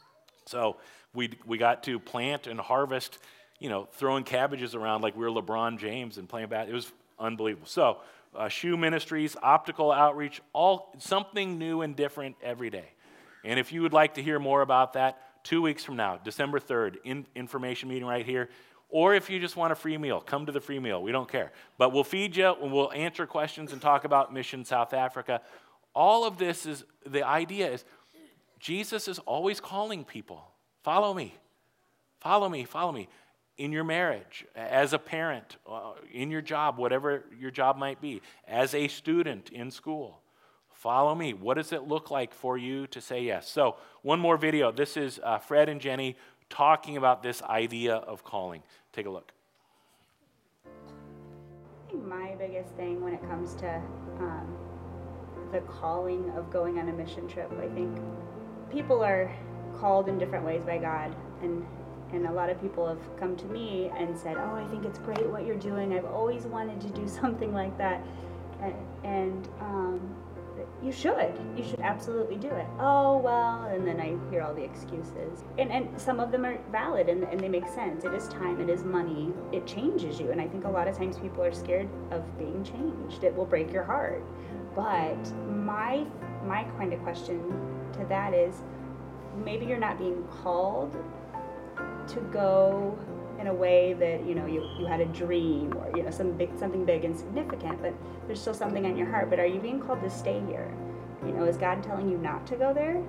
So 0.45 0.77
we, 1.13 1.31
we 1.45 1.57
got 1.57 1.83
to 1.83 1.99
plant 1.99 2.47
and 2.47 2.59
harvest, 2.59 3.19
you 3.59 3.69
know, 3.69 3.87
throwing 3.93 4.23
cabbages 4.23 4.73
around 4.73 5.01
like 5.01 5.15
we 5.15 5.25
are 5.25 5.29
LeBron 5.29 5.77
James 5.77 6.17
and 6.17 6.27
playing 6.27 6.49
bat. 6.49 6.69
It 6.69 6.73
was 6.73 6.91
unbelievable. 7.19 7.67
So, 7.67 7.97
uh, 8.33 8.47
shoe 8.47 8.77
ministries, 8.77 9.35
optical 9.43 9.91
outreach, 9.91 10.41
all 10.53 10.93
something 10.99 11.57
new 11.57 11.81
and 11.81 11.95
different 11.95 12.37
every 12.41 12.69
day. 12.69 12.85
And 13.43 13.59
if 13.59 13.71
you 13.71 13.81
would 13.81 13.93
like 13.93 14.13
to 14.15 14.23
hear 14.23 14.39
more 14.39 14.61
about 14.61 14.93
that, 14.93 15.21
two 15.43 15.61
weeks 15.61 15.83
from 15.83 15.95
now, 15.95 16.17
December 16.23 16.59
3rd, 16.59 16.97
in, 17.03 17.25
information 17.35 17.89
meeting 17.89 18.07
right 18.07 18.25
here. 18.25 18.49
Or 18.89 19.15
if 19.15 19.29
you 19.29 19.39
just 19.39 19.55
want 19.55 19.71
a 19.71 19.75
free 19.75 19.97
meal, 19.97 20.19
come 20.19 20.45
to 20.45 20.51
the 20.51 20.59
free 20.59 20.79
meal. 20.79 21.01
We 21.01 21.13
don't 21.13 21.29
care. 21.29 21.51
But 21.77 21.93
we'll 21.93 22.03
feed 22.03 22.35
you 22.35 22.53
and 22.61 22.73
we'll 22.73 22.91
answer 22.91 23.25
questions 23.25 23.71
and 23.71 23.81
talk 23.81 24.03
about 24.03 24.33
Mission 24.33 24.65
South 24.65 24.93
Africa. 24.93 25.41
All 25.95 26.25
of 26.25 26.37
this 26.37 26.65
is 26.65 26.83
the 27.05 27.25
idea 27.25 27.71
is 27.71 27.85
Jesus 28.59 29.07
is 29.07 29.19
always 29.19 29.59
calling 29.59 30.03
people 30.03 30.43
follow 30.83 31.13
me, 31.13 31.35
follow 32.19 32.49
me, 32.49 32.65
follow 32.65 32.91
me. 32.91 33.07
In 33.57 33.71
your 33.71 33.83
marriage, 33.83 34.45
as 34.55 34.93
a 34.93 34.97
parent, 34.97 35.57
uh, 35.69 35.91
in 36.11 36.31
your 36.31 36.41
job, 36.41 36.77
whatever 36.79 37.25
your 37.37 37.51
job 37.51 37.77
might 37.77 38.01
be, 38.01 38.21
as 38.47 38.73
a 38.73 38.87
student 38.87 39.51
in 39.51 39.69
school. 39.69 40.20
Follow 40.81 41.13
me. 41.13 41.35
What 41.35 41.57
does 41.57 41.73
it 41.73 41.87
look 41.87 42.09
like 42.09 42.33
for 42.33 42.57
you 42.57 42.87
to 42.87 42.99
say 42.99 43.21
yes? 43.21 43.47
So, 43.47 43.75
one 44.01 44.19
more 44.19 44.35
video. 44.35 44.71
This 44.71 44.97
is 44.97 45.19
uh, 45.23 45.37
Fred 45.37 45.69
and 45.69 45.79
Jenny 45.79 46.17
talking 46.49 46.97
about 46.97 47.21
this 47.21 47.43
idea 47.43 47.97
of 47.97 48.23
calling. 48.23 48.63
Take 48.91 49.05
a 49.05 49.11
look. 49.11 49.31
I 50.65 51.91
think 51.91 52.03
my 52.03 52.33
biggest 52.33 52.73
thing 52.73 52.99
when 52.99 53.13
it 53.13 53.21
comes 53.29 53.53
to 53.57 53.75
um, 54.17 54.57
the 55.51 55.59
calling 55.59 56.31
of 56.31 56.49
going 56.49 56.79
on 56.79 56.89
a 56.89 56.93
mission 56.93 57.27
trip, 57.27 57.51
I 57.61 57.67
think 57.75 57.99
people 58.71 59.03
are 59.03 59.31
called 59.79 60.09
in 60.09 60.17
different 60.17 60.43
ways 60.43 60.63
by 60.63 60.79
God, 60.79 61.15
and 61.43 61.63
And 62.11 62.25
a 62.25 62.31
lot 62.31 62.49
of 62.49 62.59
people 62.59 62.87
have 62.87 63.17
come 63.17 63.35
to 63.37 63.45
me 63.45 63.91
and 63.95 64.17
said, 64.17 64.35
Oh, 64.35 64.55
I 64.55 64.67
think 64.71 64.85
it's 64.85 64.97
great 64.97 65.29
what 65.29 65.45
you're 65.45 65.63
doing. 65.71 65.93
I've 65.93 66.05
always 66.05 66.47
wanted 66.47 66.81
to 66.81 66.89
do 66.89 67.07
something 67.21 67.53
like 67.53 67.77
that. 67.77 68.03
And, 68.63 68.75
and 69.03 69.49
um, 69.59 70.15
you 70.83 70.91
should. 70.91 71.33
You 71.55 71.63
should 71.63 71.79
absolutely 71.81 72.37
do 72.37 72.47
it. 72.47 72.65
Oh, 72.79 73.17
well, 73.17 73.63
and 73.65 73.85
then 73.85 73.99
I 73.99 74.15
hear 74.31 74.41
all 74.41 74.53
the 74.53 74.63
excuses. 74.63 75.43
And, 75.57 75.71
and 75.71 75.99
some 75.99 76.19
of 76.19 76.31
them 76.31 76.45
are 76.45 76.57
valid 76.71 77.07
and, 77.07 77.23
and 77.23 77.39
they 77.39 77.49
make 77.49 77.67
sense. 77.67 78.03
It 78.03 78.13
is 78.13 78.27
time, 78.29 78.59
it 78.59 78.69
is 78.69 78.83
money, 78.83 79.31
it 79.51 79.67
changes 79.67 80.19
you. 80.19 80.31
And 80.31 80.41
I 80.41 80.47
think 80.47 80.65
a 80.65 80.69
lot 80.69 80.87
of 80.87 80.97
times 80.97 81.17
people 81.19 81.43
are 81.43 81.53
scared 81.53 81.87
of 82.09 82.23
being 82.37 82.63
changed. 82.63 83.23
It 83.23 83.35
will 83.35 83.45
break 83.45 83.71
your 83.71 83.83
heart. 83.83 84.23
But 84.75 85.23
my, 85.47 86.05
my 86.45 86.63
kind 86.77 86.93
of 86.93 87.01
question 87.03 87.39
to 87.93 88.05
that 88.09 88.33
is 88.33 88.55
maybe 89.43 89.65
you're 89.65 89.77
not 89.77 89.97
being 89.97 90.23
called 90.41 90.95
to 92.07 92.19
go 92.31 92.97
in 93.41 93.47
a 93.47 93.53
way 93.53 93.93
that 93.93 94.25
you 94.25 94.35
know 94.35 94.45
you, 94.45 94.61
you 94.79 94.85
had 94.85 95.01
a 95.01 95.05
dream 95.05 95.73
or 95.75 95.91
you 95.97 96.03
know 96.03 96.11
some 96.11 96.31
big 96.31 96.49
something 96.57 96.85
big 96.85 97.03
and 97.03 97.17
significant 97.17 97.81
but 97.81 97.93
there's 98.27 98.39
still 98.39 98.53
something 98.53 98.85
on 98.85 98.95
your 98.95 99.07
heart. 99.07 99.29
But 99.29 99.39
are 99.39 99.45
you 99.45 99.59
being 99.59 99.81
called 99.81 100.01
to 100.01 100.09
stay 100.09 100.41
here? 100.47 100.71
You 101.25 101.33
know 101.33 101.43
is 101.45 101.57
god 101.57 101.83
telling 101.83 102.09
you 102.09 102.17
not 102.17 102.47
to 102.47 102.55
go 102.55 102.73
there 102.73 103.03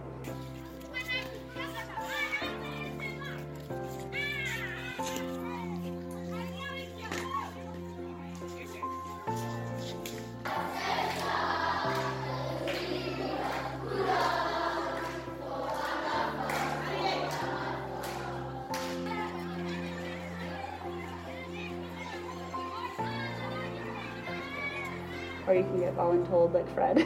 or 25.53 25.55
you 25.55 25.65
can 25.65 25.81
get 25.81 25.97
voluntold 25.97 26.55
like 26.55 26.69
Fred. 26.75 26.97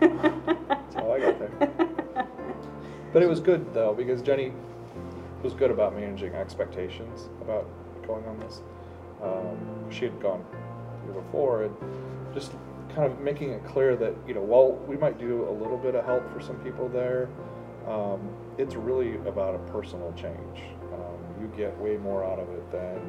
That's 0.00 0.94
how 0.94 1.12
I 1.12 1.20
got 1.20 1.38
there. 1.38 2.28
But 3.12 3.22
it 3.22 3.28
was 3.30 3.40
good 3.40 3.72
though 3.72 3.94
because 3.94 4.20
Jenny 4.20 4.52
was 5.42 5.54
good 5.54 5.70
about 5.70 5.94
managing 5.94 6.34
expectations 6.34 7.30
about 7.40 7.66
going 8.06 8.26
on 8.26 8.38
this. 8.40 8.60
Um, 9.22 9.56
she 9.90 10.04
had 10.04 10.20
gone 10.20 10.44
before 11.14 11.62
and 11.62 11.74
just 12.34 12.52
kind 12.94 13.10
of 13.10 13.18
making 13.20 13.52
it 13.52 13.64
clear 13.64 13.96
that 13.96 14.12
you 14.26 14.34
know 14.34 14.42
while 14.42 14.72
we 14.86 14.98
might 14.98 15.18
do 15.18 15.48
a 15.48 15.54
little 15.62 15.78
bit 15.78 15.94
of 15.94 16.04
help 16.04 16.30
for 16.30 16.42
some 16.42 16.56
people 16.56 16.90
there, 16.90 17.30
um, 17.88 18.20
it's 18.58 18.74
really 18.74 19.16
about 19.26 19.54
a 19.54 19.58
personal 19.72 20.12
change. 20.12 20.60
Um, 20.92 21.40
you 21.40 21.50
get 21.56 21.74
way 21.80 21.96
more 21.96 22.22
out 22.22 22.38
of 22.38 22.50
it 22.50 22.70
than 22.70 23.00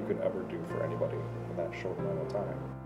you 0.00 0.04
could 0.08 0.20
ever 0.24 0.42
do 0.44 0.60
for 0.70 0.82
anybody 0.82 1.18
in 1.50 1.56
that 1.56 1.70
short 1.80 1.96
amount 2.00 2.18
of 2.18 2.32
time. 2.32 2.81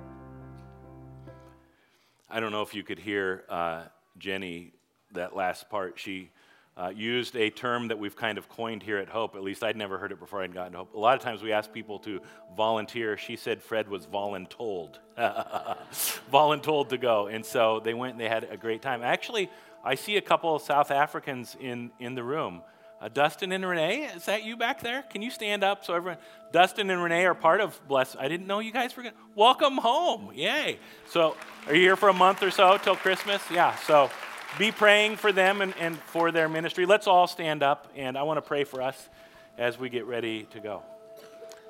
I 2.37 2.41
don't 2.41 2.53
know 2.53 2.61
if 2.61 2.75
you 2.75 2.83
could 2.83 2.99
hear 2.99 3.45
uh, 3.49 3.85
Jenny, 4.19 4.75
that 5.13 5.35
last 5.35 5.71
part. 5.71 5.99
She 5.99 6.29
uh, 6.77 6.93
used 6.95 7.35
a 7.35 7.49
term 7.49 7.89
that 7.89 7.99
we've 7.99 8.15
kind 8.15 8.37
of 8.37 8.47
coined 8.51 8.83
here 8.83 8.99
at 8.99 9.09
Hope. 9.09 9.37
At 9.37 9.43
least 9.43 9.65
I'd 9.65 9.75
never 9.75 9.97
heard 9.97 10.13
it 10.13 10.21
before 10.21 10.43
I'd 10.43 10.53
gotten 10.53 10.73
to 10.73 10.79
Hope. 10.81 10.93
A 10.93 10.99
lot 10.99 11.17
of 11.17 11.23
times 11.23 11.43
we 11.43 11.53
ask 11.53 11.73
people 11.73 11.99
to 12.01 12.21
volunteer. 12.55 13.17
She 13.17 13.37
said 13.37 13.63
Fred 13.63 13.89
was 13.89 14.07
voluntold. 14.07 14.99
voluntold 15.17 16.91
to 16.91 16.99
go. 16.99 17.29
And 17.29 17.43
so 17.43 17.81
they 17.81 17.95
went 17.95 18.13
and 18.13 18.21
they 18.21 18.29
had 18.29 18.45
a 18.51 18.59
great 18.59 18.83
time. 18.83 19.01
Actually, 19.03 19.49
I 19.83 19.95
see 19.95 20.19
a 20.19 20.23
couple 20.23 20.55
of 20.55 20.61
South 20.61 20.91
Africans 20.91 21.57
in, 21.59 21.91
in 21.99 22.15
the 22.15 22.23
room. 22.23 22.61
Uh, 22.99 23.09
Dustin 23.09 23.53
and 23.53 23.67
Renee, 23.67 24.05
is 24.05 24.25
that 24.25 24.45
you 24.45 24.57
back 24.57 24.81
there? 24.81 25.03
Can 25.03 25.21
you 25.21 25.31
stand 25.31 25.63
up 25.63 25.85
so 25.85 25.95
everyone? 25.95 26.19
Dustin 26.51 26.89
and 26.89 27.03
Renee 27.03 27.27
are 27.27 27.35
part 27.35 27.61
of 27.61 27.79
Bless. 27.87 28.17
I 28.19 28.27
didn't 28.27 28.47
know 28.47 28.61
you 28.61 28.73
guys 28.73 28.97
were 28.97 29.03
going 29.03 29.15
to. 29.15 29.21
Welcome 29.35 29.77
home. 29.77 30.31
Yay. 30.35 30.79
So, 31.11 31.37
are 31.67 31.75
you 31.75 31.83
here 31.83 31.97
for 31.97 32.09
a 32.09 32.15
month 32.15 32.43
or 32.43 32.51
so 32.51 32.79
till 32.79 32.97
Christmas? 32.97 33.43
Yeah. 33.51 33.77
So, 33.77 34.11
be 34.59 34.73
praying 34.73 35.17
for 35.17 35.31
them 35.31 35.61
and, 35.61 35.75
and 35.79 35.99
for 35.99 36.33
their 36.33 36.49
ministry. 36.49 36.87
Let's 36.87 37.07
all 37.07 37.27
stand 37.27 37.63
up, 37.63 37.93
and 37.95 38.17
I 38.17 38.23
want 38.23 38.39
to 38.39 38.43
pray 38.43 38.65
for 38.65 38.81
us 38.81 39.11
as 39.59 39.79
we 39.79 39.91
get 39.91 40.07
ready 40.07 40.45
to 40.53 40.61
go. 40.61 40.83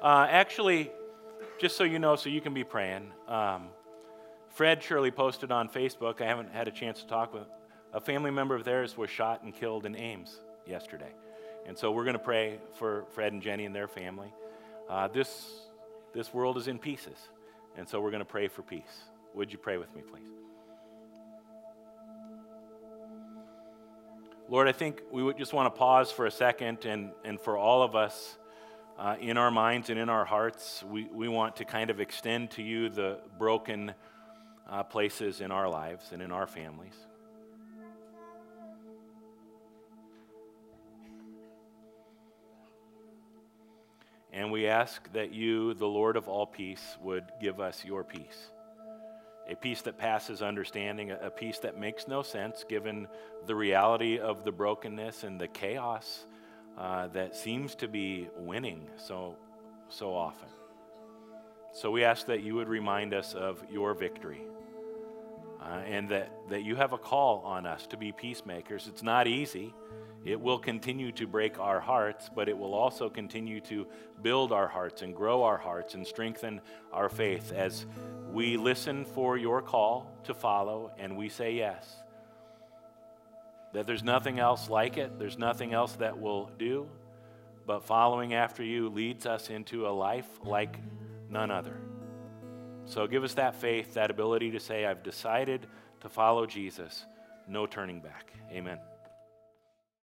Uh, 0.00 0.28
actually, 0.30 0.92
just 1.60 1.76
so 1.76 1.82
you 1.82 1.98
know, 1.98 2.14
so 2.14 2.28
you 2.28 2.40
can 2.40 2.54
be 2.54 2.62
praying, 2.62 3.10
um, 3.26 3.66
Fred 4.50 4.80
Shirley 4.80 5.10
posted 5.10 5.50
on 5.50 5.68
Facebook. 5.68 6.20
I 6.20 6.26
haven't 6.26 6.52
had 6.52 6.68
a 6.68 6.70
chance 6.70 7.00
to 7.00 7.06
talk 7.08 7.34
with 7.34 7.48
a 7.92 8.00
family 8.00 8.30
member 8.30 8.54
of 8.54 8.62
theirs 8.62 8.96
was 8.96 9.10
shot 9.10 9.42
and 9.42 9.52
killed 9.52 9.86
in 9.86 9.96
Ames 9.96 10.38
yesterday. 10.66 11.12
And 11.66 11.76
so 11.76 11.90
we're 11.90 12.04
going 12.04 12.14
to 12.14 12.18
pray 12.18 12.58
for 12.74 13.04
Fred 13.10 13.32
and 13.32 13.42
Jenny 13.42 13.64
and 13.64 13.74
their 13.74 13.88
family. 13.88 14.32
Uh, 14.88 15.08
this, 15.08 15.46
this 16.14 16.32
world 16.32 16.56
is 16.56 16.68
in 16.68 16.78
pieces. 16.78 17.16
And 17.76 17.88
so 17.88 18.00
we're 18.00 18.10
going 18.10 18.20
to 18.20 18.24
pray 18.24 18.48
for 18.48 18.62
peace. 18.62 19.04
Would 19.34 19.52
you 19.52 19.58
pray 19.58 19.76
with 19.76 19.94
me, 19.94 20.02
please? 20.02 20.22
Lord, 24.48 24.68
I 24.68 24.72
think 24.72 25.02
we 25.10 25.24
would 25.24 25.36
just 25.36 25.52
want 25.52 25.74
to 25.74 25.76
pause 25.76 26.12
for 26.12 26.24
a 26.24 26.30
second 26.30 26.84
and, 26.84 27.10
and 27.24 27.40
for 27.40 27.56
all 27.56 27.82
of 27.82 27.96
us 27.96 28.38
uh, 28.96 29.16
in 29.20 29.36
our 29.36 29.50
minds 29.50 29.90
and 29.90 29.98
in 29.98 30.08
our 30.08 30.24
hearts, 30.24 30.84
we, 30.88 31.08
we 31.12 31.28
want 31.28 31.56
to 31.56 31.64
kind 31.64 31.90
of 31.90 32.00
extend 32.00 32.52
to 32.52 32.62
you 32.62 32.88
the 32.88 33.18
broken 33.38 33.92
uh, 34.70 34.84
places 34.84 35.40
in 35.40 35.50
our 35.50 35.68
lives 35.68 36.12
and 36.12 36.22
in 36.22 36.30
our 36.30 36.46
families. 36.46 36.94
And 44.36 44.52
we 44.52 44.66
ask 44.66 45.10
that 45.14 45.32
you, 45.32 45.72
the 45.72 45.86
Lord 45.86 46.14
of 46.14 46.28
all 46.28 46.44
peace, 46.44 46.98
would 47.00 47.24
give 47.40 47.58
us 47.58 47.82
your 47.86 48.04
peace. 48.04 48.50
A 49.48 49.54
peace 49.56 49.80
that 49.82 49.96
passes 49.96 50.42
understanding, 50.42 51.10
a 51.10 51.30
peace 51.30 51.58
that 51.60 51.78
makes 51.78 52.06
no 52.06 52.20
sense 52.20 52.62
given 52.68 53.08
the 53.46 53.54
reality 53.54 54.18
of 54.18 54.44
the 54.44 54.52
brokenness 54.52 55.24
and 55.24 55.40
the 55.40 55.48
chaos 55.48 56.26
uh, 56.76 57.06
that 57.08 57.34
seems 57.34 57.74
to 57.76 57.88
be 57.88 58.28
winning 58.36 58.90
so, 58.98 59.36
so 59.88 60.14
often. 60.14 60.50
So 61.72 61.90
we 61.90 62.04
ask 62.04 62.26
that 62.26 62.42
you 62.42 62.56
would 62.56 62.68
remind 62.68 63.14
us 63.14 63.32
of 63.32 63.64
your 63.72 63.94
victory. 63.94 64.42
Uh, 65.62 65.80
and 65.86 66.10
that, 66.10 66.30
that 66.50 66.62
you 66.62 66.76
have 66.76 66.92
a 66.92 66.98
call 66.98 67.40
on 67.40 67.64
us 67.64 67.86
to 67.86 67.96
be 67.96 68.12
peacemakers. 68.12 68.86
It's 68.86 69.02
not 69.02 69.26
easy. 69.26 69.72
It 70.24 70.40
will 70.40 70.58
continue 70.58 71.12
to 71.12 71.26
break 71.26 71.58
our 71.60 71.80
hearts, 71.80 72.28
but 72.34 72.48
it 72.48 72.58
will 72.58 72.74
also 72.74 73.08
continue 73.08 73.60
to 73.62 73.86
build 74.22 74.50
our 74.52 74.66
hearts 74.66 75.02
and 75.02 75.14
grow 75.14 75.44
our 75.44 75.56
hearts 75.56 75.94
and 75.94 76.06
strengthen 76.06 76.60
our 76.92 77.08
faith 77.08 77.52
as 77.52 77.86
we 78.32 78.56
listen 78.56 79.04
for 79.04 79.36
your 79.36 79.62
call 79.62 80.10
to 80.24 80.34
follow 80.34 80.90
and 80.98 81.16
we 81.16 81.28
say 81.28 81.54
yes. 81.54 82.02
That 83.72 83.86
there's 83.86 84.02
nothing 84.02 84.38
else 84.38 84.68
like 84.68 84.96
it, 84.96 85.18
there's 85.18 85.38
nothing 85.38 85.72
else 85.72 85.92
that 85.96 86.18
will 86.18 86.50
do, 86.58 86.88
but 87.66 87.84
following 87.84 88.34
after 88.34 88.64
you 88.64 88.88
leads 88.88 89.26
us 89.26 89.50
into 89.50 89.86
a 89.86 89.90
life 89.90 90.28
like 90.42 90.78
none 91.28 91.50
other. 91.50 91.78
So 92.86 93.06
give 93.06 93.24
us 93.24 93.34
that 93.34 93.56
faith, 93.56 93.94
that 93.94 94.10
ability 94.10 94.52
to 94.52 94.60
say, 94.60 94.86
I've 94.86 95.02
decided 95.02 95.66
to 96.00 96.08
follow 96.08 96.46
Jesus, 96.46 97.04
no 97.48 97.66
turning 97.66 98.00
back. 98.00 98.32
Amen. 98.52 98.78